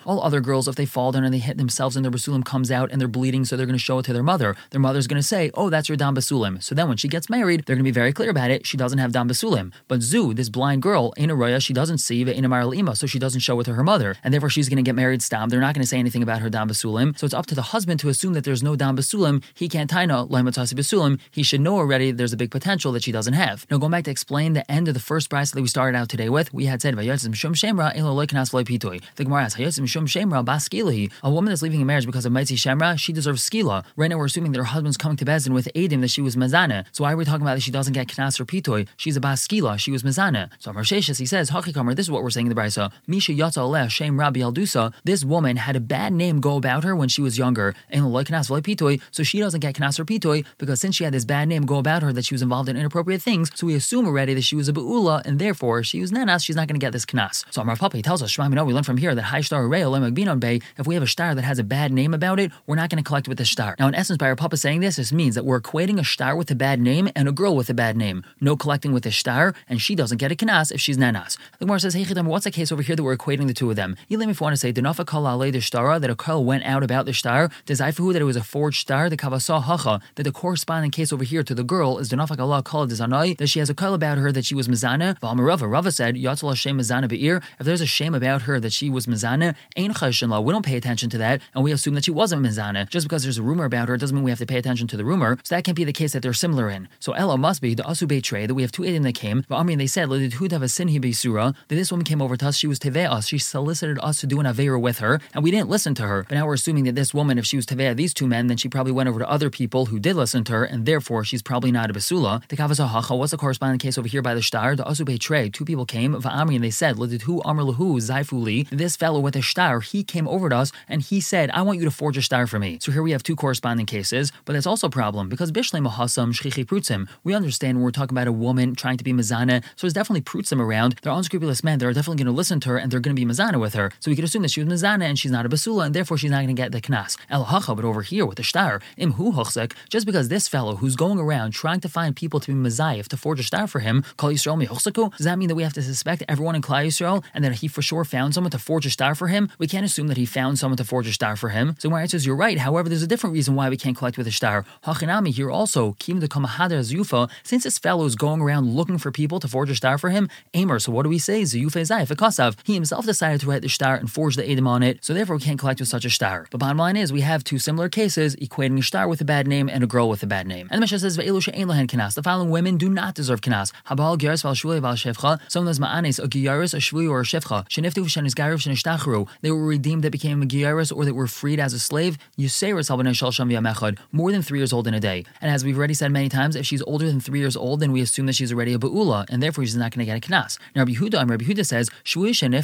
All 0.06 0.22
other 0.22 0.40
girls, 0.40 0.68
if 0.68 0.76
they 0.76 0.86
fall 0.86 1.12
down 1.12 1.24
and 1.24 1.34
they 1.34 1.38
hit 1.38 1.56
themselves 1.56 1.96
and 1.96 2.04
their 2.04 2.12
basulim 2.12 2.44
comes 2.44 2.70
out 2.70 2.92
and 2.92 3.00
they're 3.00 3.08
bleeding, 3.08 3.44
so 3.44 3.56
they're 3.56 3.66
going 3.66 3.74
to 3.74 3.78
show 3.78 3.98
it 3.98 4.04
to 4.04 4.12
their 4.12 4.22
mother. 4.22 4.56
Their 4.70 4.80
mother's 4.80 5.06
going 5.06 5.20
to 5.20 5.26
say, 5.26 5.50
Oh, 5.54 5.70
that's 5.70 5.88
your 5.88 5.96
dam 5.96 6.14
basulim. 6.14 6.62
So 6.62 6.74
then 6.74 6.88
when 6.88 6.96
she 6.96 7.08
gets 7.08 7.28
married, 7.28 7.64
they're 7.64 7.76
going 7.76 7.84
to 7.84 7.88
be 7.88 7.90
very 7.90 8.12
clear 8.12 8.30
about 8.30 8.50
it. 8.50 8.66
She 8.66 8.76
doesn't 8.76 8.98
have 8.98 9.12
dam 9.12 9.28
basulim. 9.28 9.72
But 9.88 10.02
Zu, 10.02 10.34
this 10.34 10.48
blind 10.48 10.82
girl, 10.82 11.12
in 11.16 11.30
a 11.30 11.60
she 11.60 11.72
doesn't 11.72 11.98
see 11.98 12.24
the 12.24 12.36
Ima, 12.36 12.94
so 12.96 13.06
she 13.06 13.18
doesn't 13.18 13.27
show 13.40 13.58
it 13.60 13.64
to 13.64 13.74
her 13.74 13.84
mother. 13.84 14.16
And 14.24 14.32
therefore 14.32 14.50
she's 14.50 14.68
going 14.68 14.76
to 14.76 14.82
get 14.82 14.94
married 14.94 15.22
stam. 15.22 15.48
They're 15.48 15.60
not 15.60 15.74
going 15.74 15.82
to 15.82 15.88
say 15.88 15.98
anything 15.98 16.22
about 16.22 16.40
her 16.40 16.50
dam 16.50 16.68
basulim. 16.68 17.18
So 17.18 17.24
it's 17.24 17.34
up 17.34 17.46
to 17.46 17.54
the 17.54 17.62
husband 17.62 18.00
to 18.00 18.08
assume 18.08 18.32
that 18.34 18.44
there's 18.44 18.62
no 18.62 18.76
dam 18.76 18.96
basulim. 18.96 19.42
He 19.54 19.68
can't 19.68 19.90
taina 19.90 20.28
laimatasi 20.28 20.74
basulim. 20.74 21.20
He 21.30 21.42
should 21.42 21.60
know 21.60 21.76
already 21.76 22.10
there's 22.10 22.32
a 22.32 22.36
big 22.36 22.50
potential 22.50 22.92
that 22.92 23.02
she 23.02 23.12
doesn't 23.12 23.34
have. 23.34 23.66
Now 23.70 23.78
going 23.78 23.92
back 23.92 24.04
to 24.04 24.10
explain 24.10 24.52
the 24.54 24.70
end 24.70 24.88
of 24.88 24.94
the 24.94 25.00
first 25.00 25.30
brisa 25.30 25.54
that 25.54 25.62
we 25.62 25.68
started 25.68 25.96
out 25.96 26.08
today 26.08 26.28
with, 26.28 26.52
we 26.52 26.66
had 26.66 26.82
said 26.82 26.94
shum 26.94 27.54
shemra 27.54 27.96
elol 27.96 28.16
leiknas 28.16 28.50
vloy 28.50 28.64
pitoy. 28.64 29.02
The 29.16 29.24
Gemara 29.24 29.44
asks 29.44 29.58
shum 29.58 30.06
shemra 30.06 30.44
baskili. 30.44 31.10
A 31.22 31.30
woman 31.30 31.50
that's 31.50 31.62
leaving 31.62 31.82
a 31.82 31.84
marriage 31.84 32.06
because 32.06 32.26
of 32.26 32.32
mitzi 32.32 32.56
shemra, 32.56 32.98
she 32.98 33.12
deserves 33.12 33.48
skila. 33.48 33.84
Right 33.96 34.08
now 34.08 34.18
we're 34.18 34.26
assuming 34.26 34.52
that 34.52 34.58
her 34.58 34.64
husband's 34.64 34.96
coming 34.96 35.16
to 35.18 35.24
Bezin 35.24 35.52
with 35.52 35.68
Adim 35.74 36.00
that 36.00 36.10
she 36.10 36.20
was 36.20 36.36
mazana. 36.36 36.84
So 36.92 37.04
why 37.04 37.12
are 37.12 37.16
we 37.16 37.24
talking 37.24 37.42
about 37.42 37.54
that 37.54 37.62
she 37.62 37.70
doesn't 37.70 37.92
get 37.92 38.08
knas 38.08 38.40
or 38.40 38.44
pitoy? 38.44 38.88
She's 38.96 39.16
a 39.16 39.20
baskila. 39.20 39.78
She 39.78 39.90
was 39.90 40.02
mazana. 40.02 40.50
So 40.58 40.70
Amar 40.70 40.84
he 40.84 41.00
says 41.02 41.50
Hachikamer. 41.50 41.94
This 41.94 42.06
is 42.06 42.10
what 42.10 42.22
we're 42.22 42.30
saying 42.30 42.46
in 42.46 42.54
the 42.54 42.60
brisa. 42.60 42.92
Misha 43.18 43.32
rabbi 43.32 44.40
aldusa. 44.40 44.92
This 45.02 45.24
woman 45.24 45.56
had 45.56 45.74
a 45.74 45.80
bad 45.80 46.12
name 46.12 46.40
go 46.40 46.56
about 46.56 46.84
her 46.84 46.94
when 46.94 47.08
she 47.08 47.20
was 47.20 47.36
younger, 47.36 47.74
so 47.90 49.22
she 49.24 49.40
doesn't 49.40 49.60
get 49.60 49.74
knas 49.74 49.98
or 49.98 50.04
pitoy 50.04 50.46
because 50.56 50.80
since 50.80 50.94
she 50.94 51.02
had 51.02 51.12
this 51.12 51.24
bad 51.24 51.48
name 51.48 51.66
go 51.66 51.78
about 51.78 52.02
her 52.02 52.12
that 52.12 52.24
she 52.24 52.34
was 52.34 52.42
involved 52.42 52.68
in 52.68 52.76
inappropriate 52.76 53.20
things, 53.20 53.50
so 53.56 53.66
we 53.66 53.74
assume 53.74 54.06
already 54.06 54.34
that 54.34 54.42
she 54.42 54.54
was 54.54 54.68
a 54.68 54.72
beula 54.72 55.20
and 55.26 55.40
therefore 55.40 55.82
she 55.82 56.00
was 56.00 56.12
nanas, 56.12 56.44
she's 56.44 56.54
not 56.54 56.68
going 56.68 56.78
to 56.78 56.84
get 56.84 56.92
this 56.92 57.06
knas. 57.06 57.44
So 57.50 57.62
Amar 57.62 57.74
Papi 57.74 58.04
tells 58.04 58.22
us, 58.22 58.30
Shema, 58.30 58.62
we 58.62 58.72
learn 58.72 58.84
from 58.84 58.98
here 58.98 59.16
that 59.16 59.22
high 59.22 59.40
star 59.40 59.68
bay, 59.68 60.60
if 60.78 60.86
we 60.86 60.94
have 60.94 61.02
a 61.02 61.08
star 61.08 61.34
that 61.34 61.42
has 61.42 61.58
a 61.58 61.64
bad 61.64 61.92
name 61.92 62.14
about 62.14 62.38
it, 62.38 62.52
we're 62.68 62.76
not 62.76 62.88
going 62.88 63.02
to 63.02 63.08
collect 63.08 63.26
with 63.26 63.38
the 63.38 63.44
star. 63.44 63.74
Now, 63.80 63.88
in 63.88 63.96
essence, 63.96 64.16
by 64.16 64.26
our 64.26 64.36
Papa 64.36 64.56
saying 64.56 64.78
this, 64.78 64.94
this 64.94 65.12
means 65.12 65.34
that 65.34 65.44
we're 65.44 65.60
equating 65.60 65.98
a 65.98 66.04
star 66.04 66.36
with 66.36 66.50
a 66.52 66.54
bad 66.54 66.80
name 66.80 67.10
and 67.16 67.28
a 67.28 67.32
girl 67.32 67.56
with 67.56 67.68
a 67.68 67.74
bad 67.74 67.96
name. 67.96 68.24
No 68.40 68.56
collecting 68.56 68.92
with 68.92 69.04
a 69.06 69.12
star, 69.12 69.54
and 69.68 69.80
she 69.80 69.96
doesn't 69.96 70.18
get 70.18 70.30
a 70.30 70.36
knas 70.36 70.70
if 70.70 70.80
she's 70.80 70.96
nanas. 70.96 71.36
The 71.58 71.66
Gemara 71.66 71.80
says, 71.80 71.94
Hey, 71.94 72.04
what's 72.04 72.44
the 72.44 72.50
case 72.50 72.70
over 72.70 72.82
here 72.82 72.94
that 72.94 73.02
we're 73.08 73.16
equating 73.16 73.46
the 73.46 73.54
two 73.54 73.70
of 73.70 73.76
them? 73.76 73.96
Elim, 74.10 74.28
if 74.28 74.40
you 74.40 74.44
want 74.44 74.52
to 74.52 74.60
say, 74.60 74.72
Denofa 74.72 75.06
kal 75.06 75.22
the 75.38 75.58
shtara, 75.58 76.00
that 76.00 76.10
a 76.10 76.14
kal 76.14 76.44
went 76.44 76.64
out 76.64 76.82
about 76.82 77.06
the 77.06 77.14
star, 77.14 77.48
Dezaifahu 77.66 78.12
that 78.12 78.20
it 78.20 78.26
was 78.26 78.36
a 78.36 78.44
forged 78.44 78.80
star, 78.80 79.08
the 79.08 79.16
kavasa 79.16 79.62
hacha, 79.62 80.00
that 80.16 80.24
the 80.24 80.32
corresponding 80.32 80.90
case 80.90 81.12
over 81.12 81.24
here 81.24 81.42
to 81.42 81.54
the 81.54 81.64
girl 81.64 81.98
is 81.98 82.10
Denafak 82.10 82.38
Allah 82.38 82.62
called 82.62 82.90
Dezanai, 82.90 83.36
that 83.38 83.46
she 83.48 83.58
has 83.58 83.70
a 83.70 83.74
kal 83.74 83.94
about 83.94 84.18
her 84.18 84.30
that 84.30 84.44
she 84.44 84.54
was 84.54 84.68
Mizana. 84.68 85.18
Valmarava, 85.20 85.70
Rava 85.70 85.90
said, 85.90 86.16
Yatzal 86.16 86.50
Hashem 86.50 86.78
Mizana 86.78 87.08
Be'ir, 87.08 87.42
if 87.58 87.64
there's 87.66 87.80
a 87.80 87.86
shame 87.86 88.14
about 88.14 88.42
her 88.42 88.60
that 88.60 88.72
she 88.72 88.90
was 88.90 89.06
Mizana, 89.06 89.54
Ain 89.76 89.92
Chashin 89.94 90.28
we 90.44 90.52
don't 90.52 90.64
pay 90.64 90.76
attention 90.76 91.08
to 91.10 91.18
that, 91.18 91.40
and 91.54 91.64
we 91.64 91.72
assume 91.72 91.94
that 91.94 92.04
she 92.04 92.10
wasn't 92.10 92.42
Mizana. 92.42 92.88
Just 92.88 93.06
because 93.06 93.22
there's 93.22 93.38
a 93.38 93.42
rumor 93.42 93.64
about 93.64 93.88
her 93.88 93.96
doesn't 93.96 94.14
mean 94.14 94.24
we 94.24 94.30
have 94.30 94.38
to 94.38 94.46
pay 94.46 94.58
attention 94.58 94.86
to 94.88 94.96
the 94.96 95.04
rumor, 95.04 95.38
so 95.42 95.54
that 95.54 95.64
can't 95.64 95.76
be 95.76 95.84
the 95.84 95.92
case 95.92 96.12
that 96.12 96.22
they're 96.22 96.32
similar 96.32 96.68
in. 96.68 96.88
So 97.00 97.12
Ella 97.12 97.38
must 97.38 97.62
be 97.62 97.74
the 97.74 97.82
Asu 97.84 98.22
Tray 98.22 98.46
that 98.46 98.54
we 98.54 98.62
have 98.62 98.72
two 98.72 98.82
Adim 98.82 99.02
that 99.04 99.14
came, 99.14 99.44
but 99.48 99.56
I 99.56 99.62
mean 99.62 99.78
they 99.78 99.86
said, 99.86 100.08
that 100.08 101.54
this 101.68 101.90
woman 101.90 102.04
came 102.04 102.22
over 102.22 102.36
to 102.36 102.46
us, 102.46 102.56
she 102.56 102.66
was 102.66 102.78
Tevet 102.78 102.97
us. 103.06 103.26
She 103.28 103.38
solicited 103.38 103.98
us 104.02 104.20
to 104.20 104.26
do 104.26 104.40
an 104.40 104.46
avera 104.46 104.80
with 104.80 104.98
her, 104.98 105.20
and 105.34 105.42
we 105.44 105.50
didn't 105.50 105.68
listen 105.68 105.94
to 105.96 106.06
her. 106.06 106.24
But 106.28 106.36
now 106.36 106.46
we're 106.46 106.54
assuming 106.54 106.84
that 106.84 106.94
this 106.94 107.12
woman, 107.14 107.38
if 107.38 107.46
she 107.46 107.56
was 107.56 107.66
teveh 107.66 107.96
these 107.96 108.14
two 108.14 108.26
men, 108.26 108.46
then 108.46 108.56
she 108.56 108.68
probably 108.68 108.92
went 108.92 109.08
over 109.08 109.18
to 109.18 109.28
other 109.28 109.50
people 109.50 109.86
who 109.86 109.98
did 109.98 110.16
listen 110.16 110.44
to 110.44 110.52
her, 110.52 110.64
and 110.64 110.86
therefore 110.86 111.24
she's 111.24 111.42
probably 111.42 111.72
not 111.72 111.90
a 111.90 111.92
basula. 111.92 112.46
The 112.48 112.56
kavasa 112.56 112.88
hacha. 112.88 113.16
What's 113.16 113.32
the 113.32 113.36
corresponding 113.36 113.78
case 113.78 113.98
over 113.98 114.08
here 114.08 114.22
by 114.22 114.34
the 114.34 114.42
star? 114.42 114.76
The 114.76 114.84
asube 114.84 115.18
trey. 115.20 115.48
Two 115.50 115.64
people 115.64 115.86
came 115.86 116.14
va'amri 116.14 116.56
and 116.56 116.64
they 116.64 116.70
said, 116.70 116.96
"Hu 116.96 117.42
amr 117.44 117.62
lahu 117.62 117.98
zaifuli." 118.00 118.68
This 118.70 118.96
fellow 118.96 119.20
with 119.20 119.36
a 119.36 119.42
star, 119.42 119.80
he 119.80 120.02
came 120.04 120.28
over 120.28 120.48
to 120.48 120.56
us 120.56 120.72
and 120.88 121.02
he 121.02 121.20
said, 121.20 121.50
"I 121.50 121.62
want 121.62 121.78
you 121.78 121.84
to 121.84 121.90
forge 121.90 122.16
a 122.16 122.22
star 122.22 122.46
for 122.46 122.58
me." 122.58 122.78
So 122.80 122.92
here 122.92 123.02
we 123.02 123.12
have 123.12 123.22
two 123.22 123.36
corresponding 123.36 123.86
cases, 123.86 124.32
but 124.44 124.52
that's 124.52 124.66
also 124.66 124.86
a 124.86 124.90
problem 124.90 125.28
because 125.28 125.52
bishlei 125.52 125.86
mahasam 125.86 126.32
shchichi 126.32 126.64
prutzim. 126.64 127.08
We 127.24 127.34
understand 127.34 127.78
when 127.78 127.84
we're 127.84 127.90
talking 127.90 128.16
about 128.16 128.28
a 128.28 128.32
woman 128.32 128.74
trying 128.74 128.96
to 128.98 129.04
be 129.04 129.12
mazana, 129.12 129.62
so 129.76 129.82
there's 129.82 129.92
definitely 129.92 130.22
prutzim 130.22 130.60
around. 130.60 130.96
They're 131.02 131.12
unscrupulous 131.12 131.64
men. 131.64 131.78
They're 131.78 131.92
definitely 131.92 132.22
going 132.22 132.32
to 132.34 132.38
listen 132.38 132.60
to 132.60 132.70
her 132.70 132.76
and 132.78 132.87
they're 132.90 133.00
going 133.00 133.14
to 133.14 133.20
be 133.20 133.30
mazana 133.30 133.60
with 133.60 133.74
her. 133.74 133.90
So 134.00 134.10
we 134.10 134.16
could 134.16 134.24
assume 134.24 134.42
that 134.42 134.50
she 134.50 134.62
was 134.62 134.82
mazana 134.82 135.04
and 135.04 135.18
she's 135.18 135.30
not 135.30 135.46
a 135.46 135.48
basula, 135.48 135.86
and 135.86 135.94
therefore 135.94 136.18
she's 136.18 136.30
not 136.30 136.38
going 136.38 136.54
to 136.54 136.60
get 136.62 136.72
the 136.72 136.80
knas. 136.80 137.16
El 137.30 137.44
hacha, 137.44 137.74
but 137.74 137.84
over 137.84 138.02
here 138.02 138.26
with 138.26 138.36
the 138.36 138.44
star, 138.44 138.80
imhu 138.98 139.34
hochzek, 139.34 139.72
just 139.88 140.06
because 140.06 140.28
this 140.28 140.48
fellow 140.48 140.76
who's 140.76 140.96
going 140.96 141.18
around 141.18 141.52
trying 141.52 141.80
to 141.80 141.88
find 141.88 142.16
people 142.16 142.40
to 142.40 142.52
be 142.52 142.54
mazayif 142.54 143.08
to 143.08 143.16
forge 143.16 143.40
a 143.40 143.42
star 143.42 143.66
for 143.66 143.80
him, 143.80 144.04
call 144.16 144.30
Yisrael 144.30 144.62
mihochzaku, 144.62 145.16
does 145.16 145.24
that 145.24 145.38
mean 145.38 145.48
that 145.48 145.54
we 145.54 145.62
have 145.62 145.72
to 145.72 145.82
suspect 145.82 146.22
everyone 146.28 146.54
in 146.54 146.62
Klal 146.62 146.86
Yisrael 146.86 147.24
and 147.34 147.44
that 147.44 147.52
he 147.54 147.68
for 147.68 147.82
sure 147.82 148.04
found 148.04 148.34
someone 148.34 148.50
to 148.50 148.58
forge 148.58 148.86
a 148.86 148.90
star 148.90 149.14
for 149.14 149.28
him? 149.28 149.50
We 149.58 149.66
can't 149.66 149.84
assume 149.84 150.08
that 150.08 150.16
he 150.16 150.26
found 150.26 150.58
someone 150.58 150.76
to 150.76 150.84
forge 150.84 151.06
a 151.06 151.12
star 151.12 151.36
for 151.36 151.50
him. 151.50 151.76
So 151.78 151.88
Gemara 151.88 152.08
says 152.08 152.26
you're 152.26 152.36
right. 152.36 152.58
However, 152.58 152.88
there's 152.88 153.02
a 153.02 153.06
different 153.06 153.34
reason 153.34 153.54
why 153.54 153.68
we 153.68 153.76
can't 153.76 153.96
collect 153.96 154.18
with 154.18 154.26
a 154.26 154.32
star. 154.32 154.64
Hachinami 154.84 155.28
here 155.28 155.50
also, 155.50 155.96
kim 155.98 156.20
the 156.20 156.28
kamahada 156.28 156.80
zuyufa, 156.80 157.30
since 157.42 157.64
this 157.64 157.78
fellow 157.78 158.04
is 158.04 158.14
going 158.14 158.40
around 158.40 158.74
looking 158.74 158.98
for 158.98 159.10
people 159.10 159.40
to 159.40 159.48
forge 159.48 159.70
a 159.70 159.74
star 159.74 159.98
for 159.98 160.10
him, 160.10 160.28
Amer, 160.54 160.78
so 160.78 160.92
what 160.92 161.02
do 161.02 161.08
we 161.08 161.18
say? 161.18 161.42
Zuyufa 161.42 161.82
zayif 161.82 162.14
kasav. 162.16 162.56
He 162.64 162.76
himself 162.78 163.04
decided 163.04 163.40
to 163.40 163.46
write 163.46 163.62
the 163.62 163.68
star 163.68 163.94
and 163.96 164.10
forge 164.10 164.36
the 164.36 164.48
Edom 164.48 164.66
on 164.66 164.82
it, 164.82 165.04
so 165.04 165.12
therefore 165.12 165.36
we 165.36 165.42
can't 165.42 165.58
collect 165.58 165.80
with 165.80 165.88
such 165.88 166.04
a 166.04 166.10
star. 166.10 166.46
But 166.50 166.58
bottom 166.58 166.78
line 166.78 166.96
is 166.96 167.12
we 167.12 167.20
have 167.20 167.44
two 167.44 167.58
similar 167.58 167.88
cases 167.88 168.36
equating 168.36 168.78
a 168.78 168.82
star 168.82 169.08
with 169.08 169.20
a 169.20 169.24
bad 169.24 169.46
name 169.46 169.68
and 169.68 169.84
a 169.84 169.86
girl 169.86 170.08
with 170.08 170.22
a 170.22 170.26
bad 170.26 170.46
name. 170.46 170.68
And 170.70 170.78
the 170.78 170.80
Mishnah 170.80 171.00
says 171.00 171.16
the 171.16 172.22
following 172.22 172.50
women 172.50 172.76
do 172.76 172.88
not 172.88 173.14
deserve 173.14 173.40
kanas. 173.40 173.72
Habal 173.86 174.16
geras 174.18 174.42
val 174.42 174.54
shvui 174.54 174.80
val 174.80 174.94
shevcha. 174.94 175.40
Someone 175.48 175.66
that's 175.66 175.78
ma'anes 175.78 176.22
a 176.22 176.28
giyaris, 176.28 176.74
a 176.74 176.78
shvui 176.78 177.08
or 177.10 177.20
a 177.20 177.24
shevcha. 177.24 177.68
Sheniftu 177.68 178.04
v'shenis 178.04 178.34
garav 178.34 178.58
shenishtachru. 178.58 179.28
They 179.42 179.50
were 179.50 179.64
redeemed 179.64 180.04
that 180.04 180.12
became 180.12 180.42
a 180.42 180.46
giyaris 180.46 180.94
or 180.94 181.04
that 181.04 181.14
were 181.14 181.26
freed 181.26 181.60
as 181.60 181.72
a 181.72 181.78
slave. 181.78 182.18
Yuseris 182.38 182.90
halbanei 182.90 183.14
shal 183.14 183.30
sham 183.30 183.48
v'yamechad. 183.48 183.98
More 184.12 184.32
than 184.32 184.42
three 184.42 184.58
years 184.58 184.72
old 184.72 184.86
in 184.86 184.94
a 184.94 185.00
day. 185.00 185.24
And 185.40 185.50
as 185.50 185.64
we've 185.64 185.76
already 185.76 185.94
said 185.94 186.12
many 186.12 186.28
times, 186.28 186.56
if 186.56 186.66
she's 186.66 186.82
older 186.82 187.06
than 187.06 187.20
three 187.20 187.40
years 187.40 187.56
old, 187.56 187.80
then 187.80 187.92
we 187.92 188.00
assume 188.00 188.26
that 188.26 188.34
she's 188.34 188.52
already 188.52 188.72
a 188.74 188.78
ba'ula, 188.78 189.26
and 189.28 189.42
therefore 189.42 189.64
she's 189.64 189.76
not 189.76 189.92
going 189.92 190.06
to 190.06 190.12
get 190.12 190.16
a 190.16 190.20
kanas. 190.20 190.58
Now 190.74 190.82
Rabbi 190.82 190.92
Huda, 190.92 191.20
um, 191.20 191.30
Rabbi 191.30 191.44
Huda 191.44 191.66
says 191.66 191.90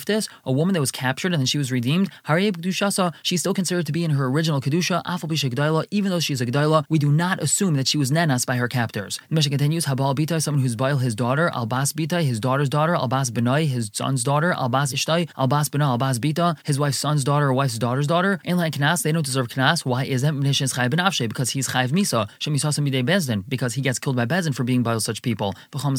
sheniftis, 0.04 0.28
a 0.44 0.52
woman 0.52 0.75
that 0.75 0.80
was 0.80 0.90
captured 0.90 1.32
and 1.32 1.40
then 1.40 1.46
she 1.46 1.58
was 1.58 1.73
redeemed. 1.73 2.11
She's 3.23 3.40
still 3.40 3.54
considered 3.54 3.87
to 3.87 3.92
be 3.92 4.04
in 4.04 4.11
her 4.12 4.26
original 4.26 4.61
kedusha. 4.61 5.02
Even 5.90 6.11
though 6.11 6.20
she's 6.20 6.40
a 6.40 6.46
gdaila, 6.46 6.84
we 6.88 6.99
do 6.99 7.11
not 7.11 7.42
assume 7.42 7.75
that 7.75 7.88
she 7.88 7.99
was 7.99 8.11
nenas 8.11 8.46
by 8.46 8.56
her 8.56 8.68
captors. 8.68 9.18
The 9.28 9.34
Mishnah 9.34 9.50
continues, 9.50 9.87
Habal 9.87 10.14
Bita, 10.14 10.42
someone 10.42 10.62
who's 10.62 10.76
bail 10.76 10.99
his 10.99 11.14
daughter, 11.14 11.50
Albas 11.54 11.92
Bita, 11.92 12.23
his 12.23 12.40
daughter's 12.40 12.68
daughter, 12.68 12.94
Albas 12.94 13.30
Benai, 13.30 13.66
his 13.66 13.90
son's 13.92 14.23
daughter, 14.23 14.54
Albas 14.56 14.92
Ishtai, 14.92 15.30
Albas 15.34 15.70
Bena, 15.70 15.84
Albas 15.87 16.18
Bita, 16.18 16.56
his 16.64 16.78
wife's 16.78 16.99
son's 16.99 17.25
daughter 17.25 17.46
or 17.49 17.54
wife's 17.54 17.78
daughter's 17.78 18.06
daughter. 18.06 18.40
In 18.44 18.56
like 18.56 18.75
Knas, 18.75 19.02
they 19.02 19.12
don't 19.12 19.25
deserve 19.25 19.49
Knas. 19.49 19.84
Why 19.84 20.04
is 20.04 20.23
that? 20.23 20.34
Because 20.34 21.50
he's 21.50 21.68
Chayv 21.68 21.90
Misa, 21.90 22.28
Bezdin, 23.04 23.44
because 23.49 23.75
he 23.75 23.82
gets 23.82 23.99
killed 23.99 24.16
by 24.16 24.26
Bezdin 24.26 24.54
for 24.54 24.64
being 24.64 24.82
bail 24.82 25.00
such 25.00 25.23
people. 25.23 25.54
Anyone 25.75 25.94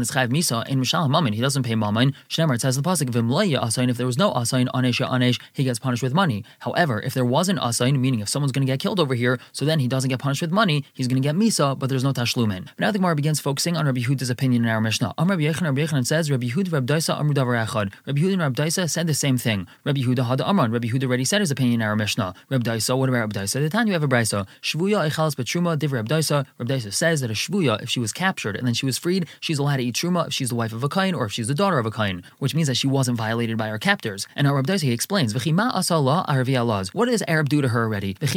that's 0.00 0.10
Chayv 0.10 0.30
Misa, 0.30 0.66
in 0.68 0.80
Mishal 0.80 1.08
Mammon, 1.10 1.32
he 1.32 1.40
doesn't 1.40 1.62
pay 1.62 1.74
Mammon. 1.74 2.14
Shnemar, 2.28 2.54
it 2.54 2.60
says 2.60 2.76
the 2.76 2.82
Pasuk, 2.82 3.10
If 3.14 3.96
there 3.96 4.06
was 4.06 4.18
no 4.18 4.32
Asain, 4.32 4.66
Anesha 4.74 5.08
Anesh, 5.08 5.40
he 5.52 5.64
gets 5.64 5.78
punished 5.78 6.02
with 6.02 6.14
money. 6.14 6.44
However, 6.60 7.00
if 7.00 7.14
there 7.14 7.24
was 7.24 7.48
an 7.48 7.58
Asain, 7.58 7.98
meaning 7.98 8.20
if 8.20 8.28
someone's 8.28 8.52
going 8.52 8.66
to 8.66 8.72
get 8.72 8.80
killed 8.80 9.00
over 9.00 9.14
here, 9.14 9.38
so 9.52 9.64
then 9.64 9.78
he 9.78 9.88
doesn't 9.88 10.10
get 10.10 10.18
punished 10.18 10.42
with 10.42 10.50
money, 10.50 10.84
he's 10.92 11.08
going 11.08 11.20
to 11.20 11.26
get 11.26 11.34
Misa, 11.34 11.78
but 11.78 11.88
there's 11.88 12.04
no 12.04 12.12
Tashlumin. 12.12 12.64
But 12.64 12.78
now 12.78 12.90
the 12.90 12.98
Gemara 12.98 13.14
begins 13.14 13.40
focusing 13.40 13.76
on 13.76 13.86
Rabbi 13.86 14.00
Yehuda's 14.00 14.30
opinion 14.30 14.64
in 14.64 14.70
our 14.70 14.80
Mishnah. 14.80 15.14
Am 15.18 15.28
Rabbi 15.28 15.42
Yechon, 15.42 15.62
Rabbi 15.62 15.84
Yechon 15.84 16.06
says, 16.06 16.30
Rabbi 16.30 16.48
Yehuda, 16.48 16.72
Rabbi 16.72 16.94
Daisa, 16.94 17.18
Amru 17.18 17.34
Davar 17.34 17.66
Echad. 17.66 17.92
Rabbi 18.06 18.20
Yehuda 18.20 18.32
and 18.32 18.42
Rabbi 18.42 18.64
Daisa 18.64 18.90
said 18.90 19.06
the 19.06 19.14
same 19.14 19.38
thing. 19.38 19.66
Rabbi 19.84 20.00
Yehuda 20.00 20.26
had 20.26 20.40
Amran. 20.40 20.70
Rabbi 20.70 20.88
Yehuda 20.88 21.04
already 21.04 21.24
said 21.24 21.40
his 21.40 21.50
opinion 21.50 21.80
in 21.80 21.86
our 21.86 21.96
Mishnah. 21.96 22.34
Rabbi 22.50 22.70
Daisa, 22.70 22.96
what 22.98 23.08
about 23.08 23.18
Rabbi 23.18 23.40
Daisa? 23.40 23.70
The 23.70 23.84
you 23.86 23.92
have 23.92 24.02
a 24.02 24.08
Brisa. 24.08 24.46
Shvuya 24.62 25.08
Echalas 25.08 25.34
Betruma, 25.34 25.78
Div 25.78 25.92
Rabbi 25.92 26.08
Daisa. 26.08 26.46
Rabbi 26.58 26.74
Daisa 26.74 26.92
says 26.92 27.20
that 27.20 27.30
a 27.30 27.34
Shvuya, 27.34 27.82
if 27.82 27.90
she 27.90 28.00
was 28.00 28.12
captured 28.12 28.56
and 28.56 28.66
then 28.66 28.74
she 28.74 28.86
was 28.86 28.98
freed, 28.98 29.26
she's 29.40 29.58
allowed 29.58 29.76
to 29.76 29.84
eat 29.84 29.94
Truma 29.94 30.26
if 30.28 30.32
she's 30.32 30.48
the 30.48 30.54
wife 30.54 30.72
of 30.72 30.82
a 30.82 30.88
Kain 30.88 31.14
or 31.14 31.26
if 31.26 31.32
she's 31.32 31.48
the 31.48 31.54
daughter 31.54 31.78
of 31.78 31.86
a 31.86 31.90
Kain, 31.90 32.22
which 32.38 32.54
means 32.54 32.68
that 32.68 32.76
she 32.76 32.86
wasn't 33.04 33.18
violated 33.18 33.58
by 33.58 33.68
our 33.68 33.78
captors. 33.78 34.26
And 34.34 34.46
now 34.46 34.54
Rabbi 34.54 34.78
explains. 34.84 35.34
What 35.34 35.44
does 37.06 37.22
Arab 37.28 37.50
do 37.50 37.60
to 37.60 37.68
her 37.68 37.82
already? 37.82 38.14
Just 38.14 38.32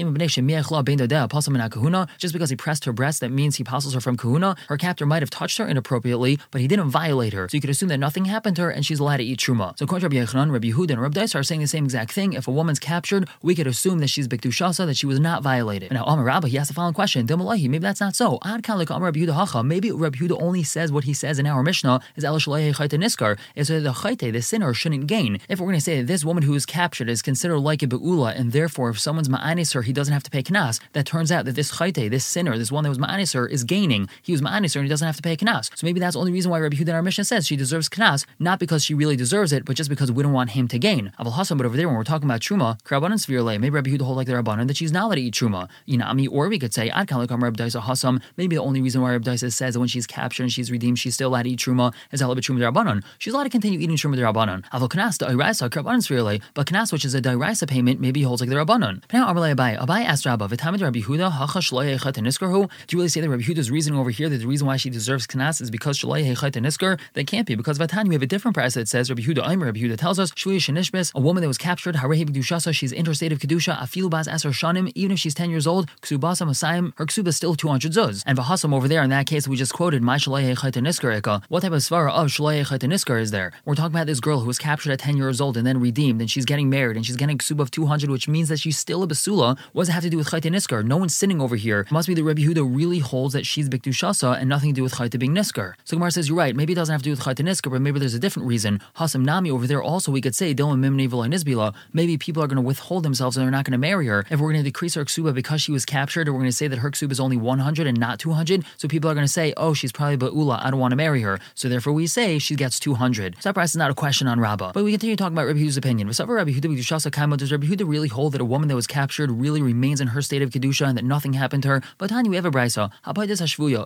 because 2.33 2.49
he 2.49 2.57
pressed 2.57 2.83
her 2.83 2.91
breast, 2.91 3.21
that 3.21 3.29
means 3.29 3.55
he 3.55 3.63
passes 3.63 3.93
her 3.93 4.01
from 4.01 4.17
kahuna. 4.17 4.57
Her 4.67 4.75
captor 4.75 5.05
might 5.05 5.21
have 5.21 5.29
touched 5.29 5.57
her 5.59 5.65
inappropriately, 5.65 6.37
but 6.51 6.59
he 6.59 6.67
didn't 6.67 6.89
violate 6.89 7.31
her. 7.31 7.47
So 7.47 7.55
you 7.55 7.61
could 7.61 7.69
assume 7.69 7.87
that 7.87 7.97
nothing 7.97 8.25
happened 8.25 8.57
to 8.57 8.63
her 8.63 8.69
and 8.69 8.85
she's 8.85 8.99
allowed 8.99 9.15
to 9.17 9.23
eat 9.23 9.39
truma. 9.39 9.79
So 9.79 9.85
according 9.85 10.09
to 10.09 10.17
Rabbi 10.17 10.29
Yechanan, 10.29 10.51
Rabbi 10.51 10.71
Yehuda, 10.71 10.91
and 10.91 11.01
Rabbi 11.01 11.27
are 11.33 11.43
saying 11.43 11.61
the 11.61 11.67
same 11.67 11.85
exact 11.85 12.11
thing. 12.11 12.33
If 12.33 12.49
a 12.49 12.51
woman's 12.51 12.79
captured, 12.79 13.29
we 13.41 13.55
could 13.55 13.67
assume 13.67 13.99
that 13.99 14.09
she's 14.09 14.27
biktushasa, 14.27 14.85
that 14.85 14.97
she 14.97 15.05
was 15.05 15.21
not 15.21 15.43
violated. 15.43 15.91
And 15.91 15.97
now 15.97 16.03
Amar 16.03 16.25
Rabba, 16.25 16.49
he 16.49 16.57
asked 16.57 16.67
the 16.67 16.73
following 16.73 16.93
question: 16.93 17.25
maybe 17.25 17.77
that's 17.77 18.01
not 18.01 18.17
so. 18.17 18.37
Maybe 18.43 19.91
Rabbi 19.91 20.17
Yehuda 20.17 20.41
only 20.41 20.63
says 20.63 20.91
what 20.91 21.05
he 21.05 21.13
says 21.13 21.39
in 21.39 21.47
our 21.47 21.63
Mishnah 21.63 22.01
is 22.17 22.25
El 22.25 22.37
Shalei 22.39 22.75
Chayte 22.75 22.99
Niskar, 22.99 23.37
is 23.55 23.69
the 23.69 23.79
Chayte, 23.79 24.33
the 24.33 24.41
sinner, 24.47 24.73
shouldn't 24.73 25.07
gain. 25.07 25.39
If 25.49 25.59
we're 25.59 25.67
going 25.67 25.75
to 25.77 25.81
say 25.81 25.99
that 25.99 26.07
this 26.07 26.25
woman 26.25 26.43
who 26.43 26.53
is 26.53 26.65
captured 26.65 27.09
is 27.09 27.21
considered 27.21 27.59
like 27.59 27.83
a 27.83 27.87
beula, 27.87 28.37
and 28.37 28.51
therefore 28.51 28.89
if 28.89 28.99
someone's 28.99 29.29
ma'anis 29.29 29.73
her, 29.73 29.81
he 29.81 29.93
doesn't 29.93 30.13
have 30.13 30.23
to 30.23 30.31
pay 30.31 30.43
knas. 30.43 30.79
That 30.93 31.05
turns 31.05 31.31
out 31.31 31.45
that 31.45 31.55
this 31.55 31.73
Chayte, 31.73 32.09
this 32.09 32.25
sinner, 32.25 32.57
this 32.57 32.71
one 32.71 32.83
that 32.83 32.89
was 32.89 32.97
ma'anis 32.97 33.33
her, 33.33 33.47
is 33.47 33.63
gaining. 33.63 34.09
He 34.21 34.31
was 34.31 34.41
ma'anis 34.41 34.73
her 34.73 34.79
and 34.79 34.87
he 34.87 34.89
doesn't 34.89 35.05
have 35.05 35.15
to 35.17 35.21
pay 35.21 35.35
knas. 35.35 35.69
So 35.75 35.85
maybe 35.85 35.99
that's 35.99 36.13
the 36.13 36.19
only 36.19 36.31
reason 36.31 36.49
why 36.51 36.59
Rabbi 36.59 36.75
Yehuda 36.77 36.89
in 36.89 36.95
our 36.95 37.01
mission 37.01 37.25
says 37.25 37.45
she 37.45 37.55
deserves 37.55 37.89
knas, 37.89 38.25
not 38.39 38.59
because 38.59 38.83
she 38.83 38.93
really 38.93 39.15
deserves 39.15 39.51
it, 39.51 39.65
but 39.65 39.75
just 39.75 39.89
because 39.89 40.11
we 40.11 40.23
don't 40.23 40.33
want 40.33 40.51
him 40.51 40.67
to 40.69 40.79
gain. 40.79 41.11
Aval 41.19 41.33
Hassan, 41.33 41.57
but 41.57 41.65
over 41.65 41.77
there 41.77 41.87
when 41.87 41.97
we're 41.97 42.03
talking 42.03 42.27
about 42.27 42.41
truma, 42.41 42.81
Krabanan 42.83 43.19
Svirle, 43.19 43.59
maybe 43.59 43.69
Rabbi 43.69 43.89
Yehuda 43.91 44.01
hold 44.01 44.17
like 44.17 44.27
the 44.27 44.33
Rabbanan 44.33 44.67
that 44.67 44.77
she's 44.77 44.91
not 44.91 45.05
allowed 45.05 45.15
to 45.15 45.21
eat 45.21 45.33
truma. 45.33 45.67
Inami, 45.87 46.27
or 46.31 46.47
we 46.47 46.59
could 46.59 46.73
say 46.73 46.89
Ad 46.89 47.07
Kalikam 47.07 47.41
Rabbi 47.41 47.63
Daisa 47.63 47.81
Hassam. 47.81 48.21
Maybe 48.37 48.55
the 48.55 48.61
only 48.61 48.81
reason 48.81 49.01
why 49.01 49.11
Rabbi 49.11 49.31
Daisa 49.31 49.51
says 49.51 49.73
that 49.73 49.79
when 49.79 49.89
she's 49.89 50.07
captured 50.07 50.43
and 50.43 50.51
she's 50.51 50.71
redeemed, 50.71 50.99
she's 50.99 51.15
still 51.15 51.29
allowed 51.29 51.43
to 51.43 51.49
eat 51.49 51.59
truma 51.59 51.93
is 52.11 52.21
Halabit 52.21 52.41
Truma 52.41 52.71
Rabbanan. 52.71 53.03
She's 53.17 53.33
allowed 53.33 53.43
to 53.43 53.49
continue 53.49 53.79
eating 53.79 53.97
truma 53.97 54.15
Rabbanan. 54.17 54.36
Aval 54.37 54.89
Knas, 54.89 55.17
the 55.17 55.25
Iraisa, 55.25 55.69
Krabanan 55.69 56.01
Svirle, 56.01 56.41
but 56.53 56.67
Knas, 56.67 56.91
which 56.91 57.05
is 57.05 57.15
a 57.15 57.21
Diraisa 57.21 57.67
payment, 57.67 57.99
maybe 57.99 58.21
holds 58.21 58.41
like 58.41 58.49
the 58.49 58.55
Rabbanan. 58.55 59.03
Now 59.11 59.33
Amalei 59.33 59.55
Abai, 59.55 59.79
Abai 59.79 60.05
asked 60.05 60.25
Rabba, 60.25 60.47
Vitamid 60.47 60.81
Rabbi 60.81 60.99
Yehuda, 60.99 61.31
Hacha 61.31 61.59
Shloye 61.59 61.97
Echat 61.97 62.13
Niskarhu. 62.13 62.69
Do 62.87 62.95
you 62.95 62.99
really 62.99 63.09
say 63.09 63.21
that 63.21 63.29
Rabbi 63.29 63.43
Huda's 63.43 63.71
reasoning 63.71 63.99
over 63.99 64.09
here 64.09 64.29
that 64.29 64.37
the 64.37 64.47
reason 64.47 64.67
why 64.67 64.77
she 64.77 64.89
deserves 64.89 65.25
Knas 65.27 65.61
is 65.61 65.71
because 65.71 65.97
Shloye 65.97 66.35
Echat 66.35 66.51
Niskar? 66.61 66.99
That 67.13 67.27
can't 67.27 67.47
be 67.47 67.55
because 67.55 67.79
Vatani 67.79 68.09
we 68.09 68.15
have 68.15 68.21
a 68.21 68.27
different 68.27 68.55
price 68.55 68.73
that 68.75 68.87
says 68.87 69.09
Rabbi 69.09 69.23
Huda 69.23 69.49
Aimer. 69.49 69.65
Rabbi 69.65 69.79
Huda 69.79 69.97
tells 69.97 70.19
us 70.19 70.31
Shvuya 70.31 70.57
Shenishbis, 70.57 71.13
a 71.15 71.19
woman 71.19 71.41
that 71.41 71.47
was 71.47 71.57
captured, 71.57 71.95
Harehi 71.95 72.25
B'Dushasa, 72.25 72.73
she's 72.73 72.91
interstate 72.91 73.31
of 73.31 73.39
Kedusha, 73.39 73.77
Afilu 73.77 74.09
Bas 74.09 74.27
Shanim, 74.27 74.91
even 74.95 75.11
if 75.11 75.19
she's 75.19 75.33
10 75.33 75.49
years 75.49 75.67
old, 75.67 75.89
Ksubasa 76.01 76.47
Masayim, 76.47 76.93
her 76.97 77.05
Ksuba 77.05 77.33
still 77.33 77.55
200 77.55 77.91
zuz. 77.91 78.23
And 78.25 78.37
Vahasam 78.37 78.73
over 78.73 78.87
there 78.87 79.03
in 79.03 79.09
that 79.09 79.25
case 79.25 79.47
we 79.47 79.55
just 79.55 79.73
quoted, 79.73 80.01
My 80.01 80.17
Chayta 80.17 80.81
Niskar 80.81 81.21
Eka. 81.21 81.43
What 81.49 81.61
type 81.61 81.71
of 81.71 81.79
svara 81.79 82.11
of 82.11 82.27
Shaloye 82.27 82.65
Chayta 82.65 82.89
Niskar 82.91 83.21
is 83.21 83.31
there? 83.31 83.51
We're 83.65 83.75
talking 83.75 83.95
about 83.95 84.07
this 84.07 84.19
girl 84.27 84.41
who 84.41 84.47
was 84.47 84.59
captured 84.59 84.91
at 84.91 84.99
10 84.99 85.15
years 85.15 85.39
old 85.39 85.55
and 85.55 85.65
then 85.65 85.79
redeemed, 85.79 86.19
and 86.19 86.29
she's 86.29 86.43
getting 86.43 86.69
married, 86.69 86.97
and 86.97 87.05
she's 87.05 87.15
getting 87.15 87.37
Ksuba 87.37 87.61
of 87.61 87.71
200, 87.71 88.09
which 88.09 88.27
means 88.27 88.49
that 88.49 88.59
she's 88.59 88.77
still 88.77 89.01
a 89.01 89.07
Basula. 89.07 89.57
What 89.71 89.83
does 89.83 89.89
it 89.89 89.93
have 89.93 90.03
to 90.03 90.09
do 90.09 90.17
with 90.17 90.27
Chayta 90.31 90.51
Niskar? 90.51 90.83
No 90.83 90.97
one's 90.97 91.15
sitting 91.15 91.39
over 91.39 91.55
here. 91.55 91.79
It 91.81 91.91
must 91.91 92.09
be 92.09 92.13
that 92.13 92.25
Rabbi 92.25 92.41
Huda 92.41 92.63
really 92.69 92.99
holds 92.99 93.33
that 93.35 93.45
she's 93.45 93.69
Bikdushasa 93.69 94.37
and 94.37 94.49
nothing 94.49 94.71
to 94.71 94.75
do 94.75 94.83
with 94.83 94.95
Chayta 94.95 95.17
being 95.17 95.33
Niskar. 95.33 95.75
So 95.85 95.95
Gemara 95.95 96.11
says, 96.11 96.27
You're 96.27 96.37
right, 96.37 96.53
maybe 96.53 96.73
it 96.73 96.75
doesn't 96.75 96.91
have 96.91 97.01
to 97.03 97.05
do 97.05 97.11
with 97.11 97.21
Chayta 97.21 97.41
Niskar, 97.47 97.71
but 97.71 97.81
maybe 97.81 97.99
there's 97.99 98.15
a 98.15 98.19
different 98.19 98.49
reason. 98.49 98.81
Hasam 98.97 99.23
Nami 99.23 99.49
over 99.49 99.65
there 99.65 99.81
also 99.81 100.11
we 100.11 100.19
could 100.19 100.35
say 100.35 100.53
Dilma 100.53 100.77
Mimni 100.77 101.07
Nisbila. 101.07 101.73
Maybe 101.93 102.17
people 102.17 102.43
are 102.43 102.47
going 102.47 102.57
to 102.57 102.61
withhold 102.61 103.03
themselves 103.03 103.37
and 103.37 103.45
they're 103.45 103.51
not 103.51 103.63
going 103.63 103.79
to 103.79 103.85
marry 103.89 104.07
her. 104.07 104.25
If 104.29 104.41
we're 104.41 104.51
going 104.51 104.63
to 104.63 104.69
decrease 104.69 104.95
her 104.95 105.05
ksuba 105.05 105.33
because 105.33 105.61
she 105.61 105.71
was 105.71 105.85
captured, 105.85 106.27
or 106.27 106.33
we're 106.33 106.39
going 106.39 106.51
to 106.51 106.57
say 106.57 106.67
that 106.67 106.79
her 106.79 106.91
ksuba 106.91 107.13
is 107.13 107.21
only 107.21 107.37
100 107.37 107.87
and 107.87 107.97
not 107.97 108.19
200, 108.19 108.65
so 108.75 108.89
people 108.89 109.09
are 109.09 109.13
going 109.13 109.25
to 109.25 109.31
say, 109.31 109.53
oh, 109.55 109.73
she's 109.73 109.93
probably 109.93 110.17
ba'ula, 110.17 110.59
I 110.61 110.69
don't 110.69 110.81
want 110.81 110.91
to 110.91 110.97
marry 110.97 111.21
her. 111.21 111.39
So 111.55 111.69
therefore 111.69 111.93
we 111.93 112.07
say 112.07 112.39
she 112.39 112.55
gets 112.55 112.77
200. 112.79 113.35
So 113.39 113.49
that 113.49 113.53
price 113.53 113.69
is 113.69 113.77
not 113.77 113.89
a 113.89 113.95
question 113.95 114.16
on 114.25 114.39
Rabbah. 114.39 114.71
But 114.71 114.83
we 114.83 114.91
continue 114.91 115.15
talking 115.15 115.35
about 115.35 115.45
Rabbi 115.45 115.59
Huda's 115.59 115.77
opinion. 115.77 116.07
Does 116.07 116.19
Rabbi 116.19 116.51
Huda 116.51 117.87
really 117.87 118.07
hold 118.07 118.33
that 118.33 118.41
a 118.41 118.45
woman 118.45 118.69
that 118.69 118.75
was 118.75 118.87
captured 118.87 119.29
really 119.29 119.61
remains 119.61 120.01
in 120.01 120.07
her 120.07 120.21
state 120.23 120.41
of 120.41 120.49
kedusha 120.49 120.87
and 120.87 120.97
that 120.97 121.05
nothing 121.05 121.33
happened 121.33 121.61
to 121.63 121.69
her? 121.69 121.81
But 121.99 122.09
Tanya, 122.09 122.29
we 122.29 122.37
have 122.37 122.45
a 122.45 122.51
brisa. 122.51 122.89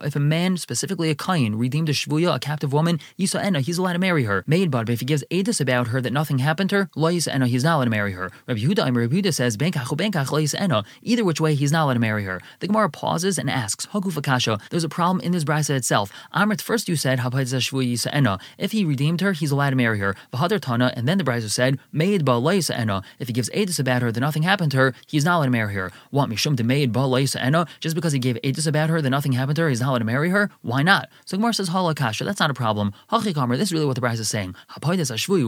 If 0.05 0.15
a 0.15 0.19
man, 0.19 0.57
specifically 0.57 1.09
a 1.09 1.15
kain, 1.15 1.55
redeemed 1.55 1.89
a 1.89 1.93
shvuya, 1.93 2.35
a 2.35 2.39
captive 2.39 2.71
woman, 2.71 2.99
he's 3.17 3.33
allowed 3.33 3.93
to 3.93 3.99
marry 3.99 4.23
her. 4.23 4.43
Made 4.47 4.71
but 4.71 4.89
if 4.89 4.99
he 4.99 5.05
gives 5.05 5.23
edus 5.31 5.59
about 5.59 5.87
her 5.87 5.99
that 5.99 6.13
nothing 6.13 6.37
happened 6.37 6.69
to 6.69 6.75
her, 6.75 6.89
he's 7.11 7.27
not 7.27 7.75
allowed 7.75 7.85
to 7.85 7.89
marry 7.89 8.13
her. 8.13 8.31
Rabbi 8.47 8.59
Huda, 8.59 8.85
Rabbi 8.95 9.15
Huda 9.15 9.33
says. 9.33 9.57
Either 11.01 11.23
which 11.25 11.41
way, 11.41 11.55
he's 11.55 11.71
not 11.71 11.85
allowed 11.85 11.93
to 11.95 11.99
marry 11.99 12.23
her. 12.25 12.39
The 12.59 12.67
Gemara 12.67 12.89
pauses 12.89 13.39
and 13.39 13.49
asks, 13.49 13.87
Hagufakasha, 13.87 14.61
there's 14.69 14.83
a 14.83 14.89
problem 14.89 15.19
in 15.25 15.31
this 15.31 15.43
brisa 15.43 15.71
itself. 15.71 16.11
Amrit, 16.33 16.61
first 16.61 16.87
you 16.87 16.95
said, 16.95 17.19
If 18.57 18.71
he 18.71 18.85
redeemed 18.85 19.21
her, 19.21 19.31
he's 19.33 19.51
allowed 19.51 19.71
to 19.71 19.75
marry 19.75 19.99
her. 19.99 20.15
V'hadar 20.33 20.93
and 20.95 21.07
then 21.07 21.17
the 21.17 21.23
Brisa 21.23 21.49
said, 21.49 21.79
Made 21.91 22.25
ba 22.25 22.31
leisa 22.31 22.77
ena. 22.77 23.03
If 23.19 23.27
he 23.27 23.33
gives 23.33 23.49
edus 23.49 23.79
about 23.79 24.01
her 24.01 24.11
then 24.11 24.21
nothing 24.21 24.43
happened 24.43 24.71
to 24.71 24.77
her, 24.77 24.93
he's 25.07 25.25
not 25.25 25.37
allowed 25.37 25.45
to 25.45 25.51
marry 25.51 25.73
her. 25.73 25.91
Want 26.11 26.31
mishum 26.31 26.57
to 26.57 26.63
made 26.63 26.91
ba 26.91 26.99
leisa 26.99 27.41
ena? 27.41 27.67
Just 27.79 27.95
because 27.95 28.13
he 28.13 28.19
gave 28.19 28.37
edus 28.43 28.67
about 28.67 28.89
her 28.89 29.01
then 29.01 29.11
nothing 29.11 29.33
happened 29.33 29.55
to 29.57 29.63
her, 29.63 29.69
he's 29.69 29.81
not 29.81 29.89
allowed 29.89 29.99
to 29.99 30.05
marry 30.05 30.29
her? 30.29 30.49
Why 30.61 30.83
not? 30.83 31.09
So 31.25 31.37
Gemara 31.37 31.53
says 31.53 31.69
halakasha. 31.69 32.25
That's 32.25 32.39
not 32.39 32.49
a 32.51 32.53
problem. 32.53 32.93
Hachikamer. 33.11 33.57
This 33.57 33.69
is 33.69 33.73
really 33.73 33.85
what 33.85 33.95
the 33.95 34.01
Brisa 34.01 34.19
is 34.19 34.29
saying. 34.29 34.55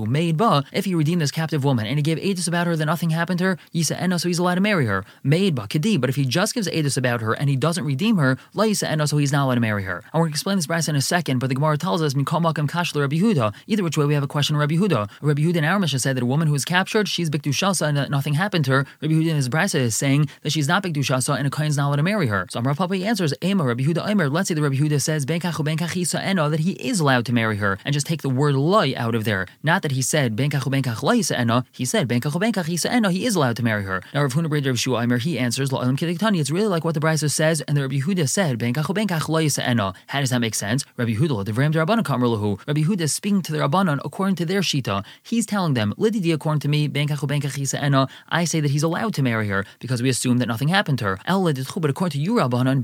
Made 0.07 0.37
ba. 0.37 0.63
If 0.71 0.85
he 0.85 0.95
redeemed 0.95 1.21
this 1.21 1.31
captive 1.31 1.63
woman 1.63 1.85
and 1.85 1.97
he 1.97 2.03
gave 2.03 2.17
edus 2.17 2.47
about 2.47 2.67
her 2.67 2.75
then 2.75 2.87
nothing 2.87 3.11
happened 3.11 3.39
to 3.39 3.45
her, 3.45 3.57
yisa 3.73 3.99
ena, 4.01 4.19
so 4.19 4.27
he's 4.27 4.39
allowed 4.39 4.55
to 4.55 4.61
marry 4.61 4.85
her. 4.85 5.05
Made 5.23 5.55
ba 5.55 5.67
kedi. 5.67 5.99
But 5.99 6.09
if 6.09 6.15
he 6.15 6.25
just 6.25 6.53
gives 6.53 6.67
edus 6.67 6.97
about 6.97 7.21
her 7.21 7.33
and 7.33 7.49
he 7.49 7.55
doesn't 7.55 7.85
redeem 7.85 8.17
her, 8.17 8.37
laisa 8.55 8.89
ena, 8.89 9.07
so 9.07 9.17
he's 9.17 9.31
not 9.31 9.45
allowed 9.45 9.55
to 9.55 9.61
marry 9.61 9.83
her. 9.83 10.03
And 10.13 10.13
we're 10.13 10.21
going 10.21 10.31
to 10.31 10.35
explain 10.35 10.57
this 10.57 10.67
Brisa 10.67 10.89
in 10.89 10.95
a 10.95 11.01
second. 11.01 11.39
But 11.39 11.47
the 11.47 11.55
Gemara 11.55 11.77
tells 11.77 12.01
us 12.01 12.13
mikomakam 12.13 12.69
kashla 12.69 13.01
Rabbi 13.01 13.17
Huda. 13.17 13.53
Either 13.67 13.83
which 13.83 13.97
way 13.97 14.05
we 14.05 14.13
have 14.13 14.23
a 14.23 14.27
question. 14.27 14.55
Rabbi 14.63 14.75
Huda. 14.75 15.09
Rabbi 15.21 15.41
Huda 15.41 15.57
in 15.57 15.65
our 15.65 15.77
Mishnah 15.77 15.99
said 15.99 16.15
that 16.15 16.23
a 16.23 16.25
woman 16.25 16.47
who 16.47 16.55
is 16.55 16.63
captured, 16.63 17.09
she's 17.09 17.29
bikdushasa 17.29 17.85
and 17.85 18.09
nothing 18.09 18.35
happened 18.35 18.63
to 18.63 18.71
her. 18.71 18.85
Rabbi 19.01 19.13
Huda 19.13 19.31
in 19.31 19.35
his 19.35 19.49
Brisa 19.49 19.75
is 19.75 19.93
saying 19.93 20.29
that 20.41 20.53
she's 20.53 20.69
not 20.69 20.83
bikdushasa 20.83 21.37
and 21.37 21.45
a 21.45 21.49
kain's 21.49 21.75
not 21.75 21.87
allowed 21.87 21.97
to 21.97 22.03
marry 22.03 22.27
her. 22.27 22.47
So 22.49 22.61
Amar 22.61 22.73
Papa 22.73 22.95
answers, 22.95 23.33
Ema 23.43 23.65
Rabbi 23.65 23.83
Huda 23.83 24.07
Omer. 24.09 24.29
Let's 24.29 24.47
say 24.47 24.53
the 24.53 24.61
Rabbi 24.61 24.77
Huda 24.77 25.01
says 25.01 25.25
benkachu 25.25 25.65
benkachisa 25.67 26.21
eno 26.23 26.47
that 26.47 26.61
he 26.61 26.71
is 26.73 27.01
allowed 27.01 27.25
to 27.25 27.33
marry 27.33 27.57
her, 27.57 27.77
and 27.83 27.91
just 27.91 28.07
take 28.07 28.21
the 28.21 28.29
word 28.29 28.55
loy 28.55 28.93
out 28.95 29.15
of 29.15 29.25
there. 29.25 29.47
Not 29.63 29.81
that 29.81 29.91
he 29.91 30.01
said 30.01 30.37
benkachu 30.37 30.71
benkach 30.71 31.03
loisa 31.03 31.37
eno. 31.37 31.63
He 31.73 31.83
said 31.83 32.07
benkachu 32.07 32.39
benkachisa 32.41 32.89
eno. 32.89 33.09
He 33.09 33.25
is 33.25 33.35
allowed 33.35 33.57
to 33.57 33.63
marry 33.63 33.83
her. 33.83 34.01
Now 34.13 34.21
Rav 34.21 34.31
Huna 34.31 34.47
Breder 34.47 34.67
Rav 34.67 34.79
Shua 34.79 35.03
Omer 35.03 35.17
he 35.17 35.37
answers 35.37 35.71
la'olam 35.71 35.97
kediktani. 35.97 36.39
It's 36.39 36.51
really 36.51 36.67
like 36.67 36.85
what 36.85 36.93
the 36.93 37.01
Brisa 37.01 37.29
says, 37.29 37.59
and 37.61 37.75
the 37.75 37.81
Rabbi 37.81 37.99
Huda 37.99 38.29
said 38.29 38.59
benkachu 38.59 38.95
benkach 38.95 39.27
loisa 39.27 39.59
eno. 39.59 39.91
How 40.07 40.21
does 40.21 40.29
that 40.29 40.39
make 40.39 40.55
sense? 40.55 40.85
Rabbi 40.95 41.15
Huda 41.15 41.43
the 41.43 41.51
Vram 41.51 41.73
Rabbanan 41.73 42.03
Kamrlahu. 42.03 42.65
Rabbi 42.67 42.81
Huda 42.83 43.01
is 43.01 43.13
speaking 43.13 43.41
to 43.41 43.51
the 43.51 43.57
Rabbanon 43.57 43.99
according 44.05 44.35
to 44.35 44.45
their 44.53 44.61
shita. 44.61 45.03
He's 45.23 45.45
telling 45.45 45.73
them 45.73 45.93
lididi 45.97 46.31
according 46.33 46.61
to 46.61 46.69
me. 46.69 46.81
I 48.29 48.45
say 48.45 48.59
that 48.59 48.71
he's 48.71 48.83
allowed 48.83 49.13
to 49.15 49.23
marry 49.23 49.47
her 49.47 49.65
because 49.79 50.01
we 50.03 50.09
assume 50.09 50.37
that 50.37 50.47
nothing 50.47 50.67
happened 50.67 50.99
to 50.99 51.05
her. 51.05 51.19
But 51.83 51.89
according 51.89 52.19
to 52.19 52.23
you 52.25 52.33
Rabbanon 52.35 52.83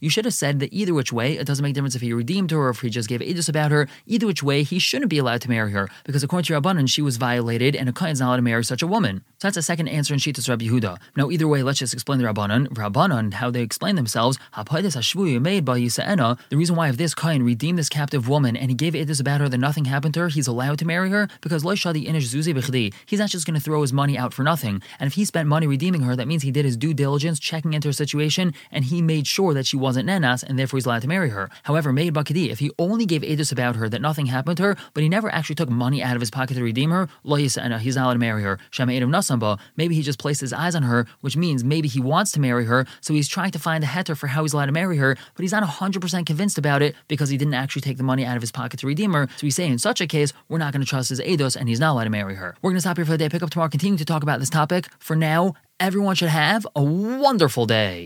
you 0.00 0.10
should 0.10 0.24
have 0.24 0.34
said 0.34 0.60
that 0.60 0.72
either 0.72 0.94
which 0.94 1.12
way, 1.12 1.36
it 1.38 1.46
doesn't 1.46 1.62
make 1.62 1.72
a 1.72 1.74
difference 1.74 1.94
if 1.94 2.02
he 2.02 2.12
redeemed 2.12 2.50
her 2.50 2.58
or 2.58 2.70
if 2.70 2.80
he 2.80 2.88
just 2.88 3.08
gave 3.08 3.20
edus 3.20 3.48
about 3.48 3.70
her. 3.70 3.86
Either 4.06 4.26
which 4.26 4.42
way, 4.42 4.62
he 4.62 4.78
shouldn't 4.78 5.10
be 5.10 5.18
allowed 5.18 5.42
to 5.42 5.50
marry 5.50 5.72
her 5.72 5.88
because 6.04 6.22
according 6.22 6.46
to 6.46 6.54
Rabbanan, 6.54 6.88
she 6.88 7.02
was 7.02 7.18
violated, 7.18 7.76
and 7.76 7.88
a 7.88 7.92
kohen 7.92 8.12
is 8.12 8.20
not 8.20 8.28
allowed 8.28 8.36
to 8.36 8.42
marry 8.42 8.64
such 8.64 8.82
a 8.82 8.86
woman. 8.86 9.22
So 9.44 9.48
that's 9.48 9.58
a 9.58 9.62
second 9.62 9.88
answer 9.88 10.14
in 10.14 10.20
Shitas 10.20 10.48
Rabbi 10.48 10.64
Yehuda. 10.64 10.96
Now, 11.18 11.28
either 11.28 11.46
way, 11.46 11.62
let's 11.62 11.78
just 11.78 11.92
explain 11.92 12.18
the 12.18 12.24
Rabbanan. 12.24 12.68
Rabbanan, 12.68 13.34
how 13.34 13.50
they 13.50 13.60
explain 13.60 13.94
themselves. 13.94 14.38
made 14.56 15.64
by 15.66 15.78
The 15.78 16.36
reason 16.52 16.76
why 16.76 16.88
if 16.88 16.96
this 16.96 17.14
kohen 17.14 17.42
redeemed 17.42 17.78
this 17.78 17.90
captive 17.90 18.26
woman 18.26 18.56
and 18.56 18.70
he 18.70 18.74
gave 18.74 18.94
it 18.94 19.06
edus 19.06 19.20
about 19.20 19.42
her 19.42 19.50
that 19.50 19.58
nothing 19.58 19.84
happened 19.84 20.14
to 20.14 20.20
her, 20.20 20.28
he's 20.28 20.46
allowed 20.46 20.78
to 20.78 20.86
marry 20.86 21.10
her 21.10 21.28
because 21.42 21.62
Shadi 21.62 22.08
Inish 22.08 22.32
Zuzi 22.32 22.94
He's 23.04 23.18
not 23.18 23.28
just 23.28 23.46
going 23.46 23.52
to 23.52 23.60
throw 23.60 23.82
his 23.82 23.92
money 23.92 24.16
out 24.16 24.32
for 24.32 24.44
nothing. 24.44 24.80
And 24.98 25.08
if 25.08 25.12
he 25.12 25.26
spent 25.26 25.46
money 25.46 25.66
redeeming 25.66 26.00
her, 26.00 26.16
that 26.16 26.26
means 26.26 26.42
he 26.42 26.50
did 26.50 26.64
his 26.64 26.78
due 26.78 26.94
diligence, 26.94 27.38
checking 27.38 27.74
into 27.74 27.88
her 27.88 27.92
situation, 27.92 28.54
and 28.70 28.86
he 28.86 29.02
made 29.02 29.26
sure 29.26 29.52
that 29.52 29.66
she 29.66 29.76
wasn't 29.76 30.08
nenas, 30.08 30.42
and 30.42 30.58
therefore 30.58 30.78
he's 30.78 30.86
allowed 30.86 31.02
to 31.02 31.08
marry 31.08 31.28
her. 31.28 31.50
However, 31.64 31.92
Meid 31.92 32.14
Bakadi, 32.14 32.50
if 32.50 32.60
he 32.60 32.70
only 32.78 33.04
gave 33.04 33.20
edus 33.20 33.52
about 33.52 33.76
her 33.76 33.90
that 33.90 34.00
nothing 34.00 34.24
happened 34.24 34.56
to 34.56 34.62
her, 34.62 34.76
but 34.94 35.02
he 35.02 35.10
never 35.10 35.30
actually 35.34 35.56
took 35.56 35.68
money 35.68 36.02
out 36.02 36.16
of 36.16 36.20
his 36.20 36.30
pocket 36.30 36.54
to 36.54 36.62
redeem 36.62 36.92
her, 36.92 37.10
lo 37.24 37.36
he's 37.36 37.58
allowed 37.58 38.14
to 38.14 38.18
marry 38.18 38.42
her. 38.42 38.58
Maybe 39.76 39.94
he 39.94 40.02
just 40.02 40.18
placed 40.18 40.40
his 40.40 40.52
eyes 40.52 40.74
on 40.74 40.82
her, 40.82 41.06
which 41.20 41.36
means 41.36 41.64
maybe 41.64 41.88
he 41.88 42.00
wants 42.00 42.32
to 42.32 42.40
marry 42.40 42.64
her, 42.64 42.86
so 43.00 43.14
he's 43.14 43.28
trying 43.28 43.50
to 43.52 43.58
find 43.58 43.84
a 43.84 43.86
heter 43.86 44.16
for 44.16 44.26
how 44.26 44.42
he's 44.42 44.52
allowed 44.52 44.66
to 44.66 44.72
marry 44.72 44.96
her, 44.96 45.16
but 45.34 45.42
he's 45.42 45.52
not 45.52 45.62
100% 45.62 46.26
convinced 46.26 46.58
about 46.58 46.82
it 46.82 46.94
because 47.08 47.28
he 47.28 47.36
didn't 47.36 47.54
actually 47.54 47.82
take 47.82 47.96
the 47.96 48.02
money 48.02 48.24
out 48.24 48.36
of 48.36 48.42
his 48.42 48.52
pocket 48.52 48.80
to 48.80 48.86
redeem 48.86 49.12
her. 49.12 49.28
So 49.36 49.46
he's 49.46 49.56
saying 49.56 49.72
in 49.72 49.78
such 49.78 50.00
a 50.00 50.06
case, 50.06 50.32
we're 50.48 50.58
not 50.58 50.72
going 50.72 50.82
to 50.82 50.88
trust 50.88 51.08
his 51.10 51.20
edos 51.20 51.56
and 51.56 51.68
he's 51.68 51.80
not 51.80 51.92
allowed 51.92 52.04
to 52.04 52.10
marry 52.10 52.34
her. 52.34 52.56
We're 52.62 52.70
going 52.70 52.78
to 52.78 52.80
stop 52.80 52.96
here 52.96 53.04
for 53.04 53.12
the 53.12 53.18
day, 53.18 53.28
pick 53.28 53.42
up 53.42 53.50
tomorrow, 53.50 53.68
continue 53.68 53.98
to 53.98 54.04
talk 54.04 54.22
about 54.22 54.40
this 54.40 54.50
topic. 54.50 54.88
For 54.98 55.16
now, 55.16 55.54
everyone 55.80 56.14
should 56.14 56.28
have 56.28 56.66
a 56.74 56.82
wonderful 56.82 57.66
day. 57.66 58.02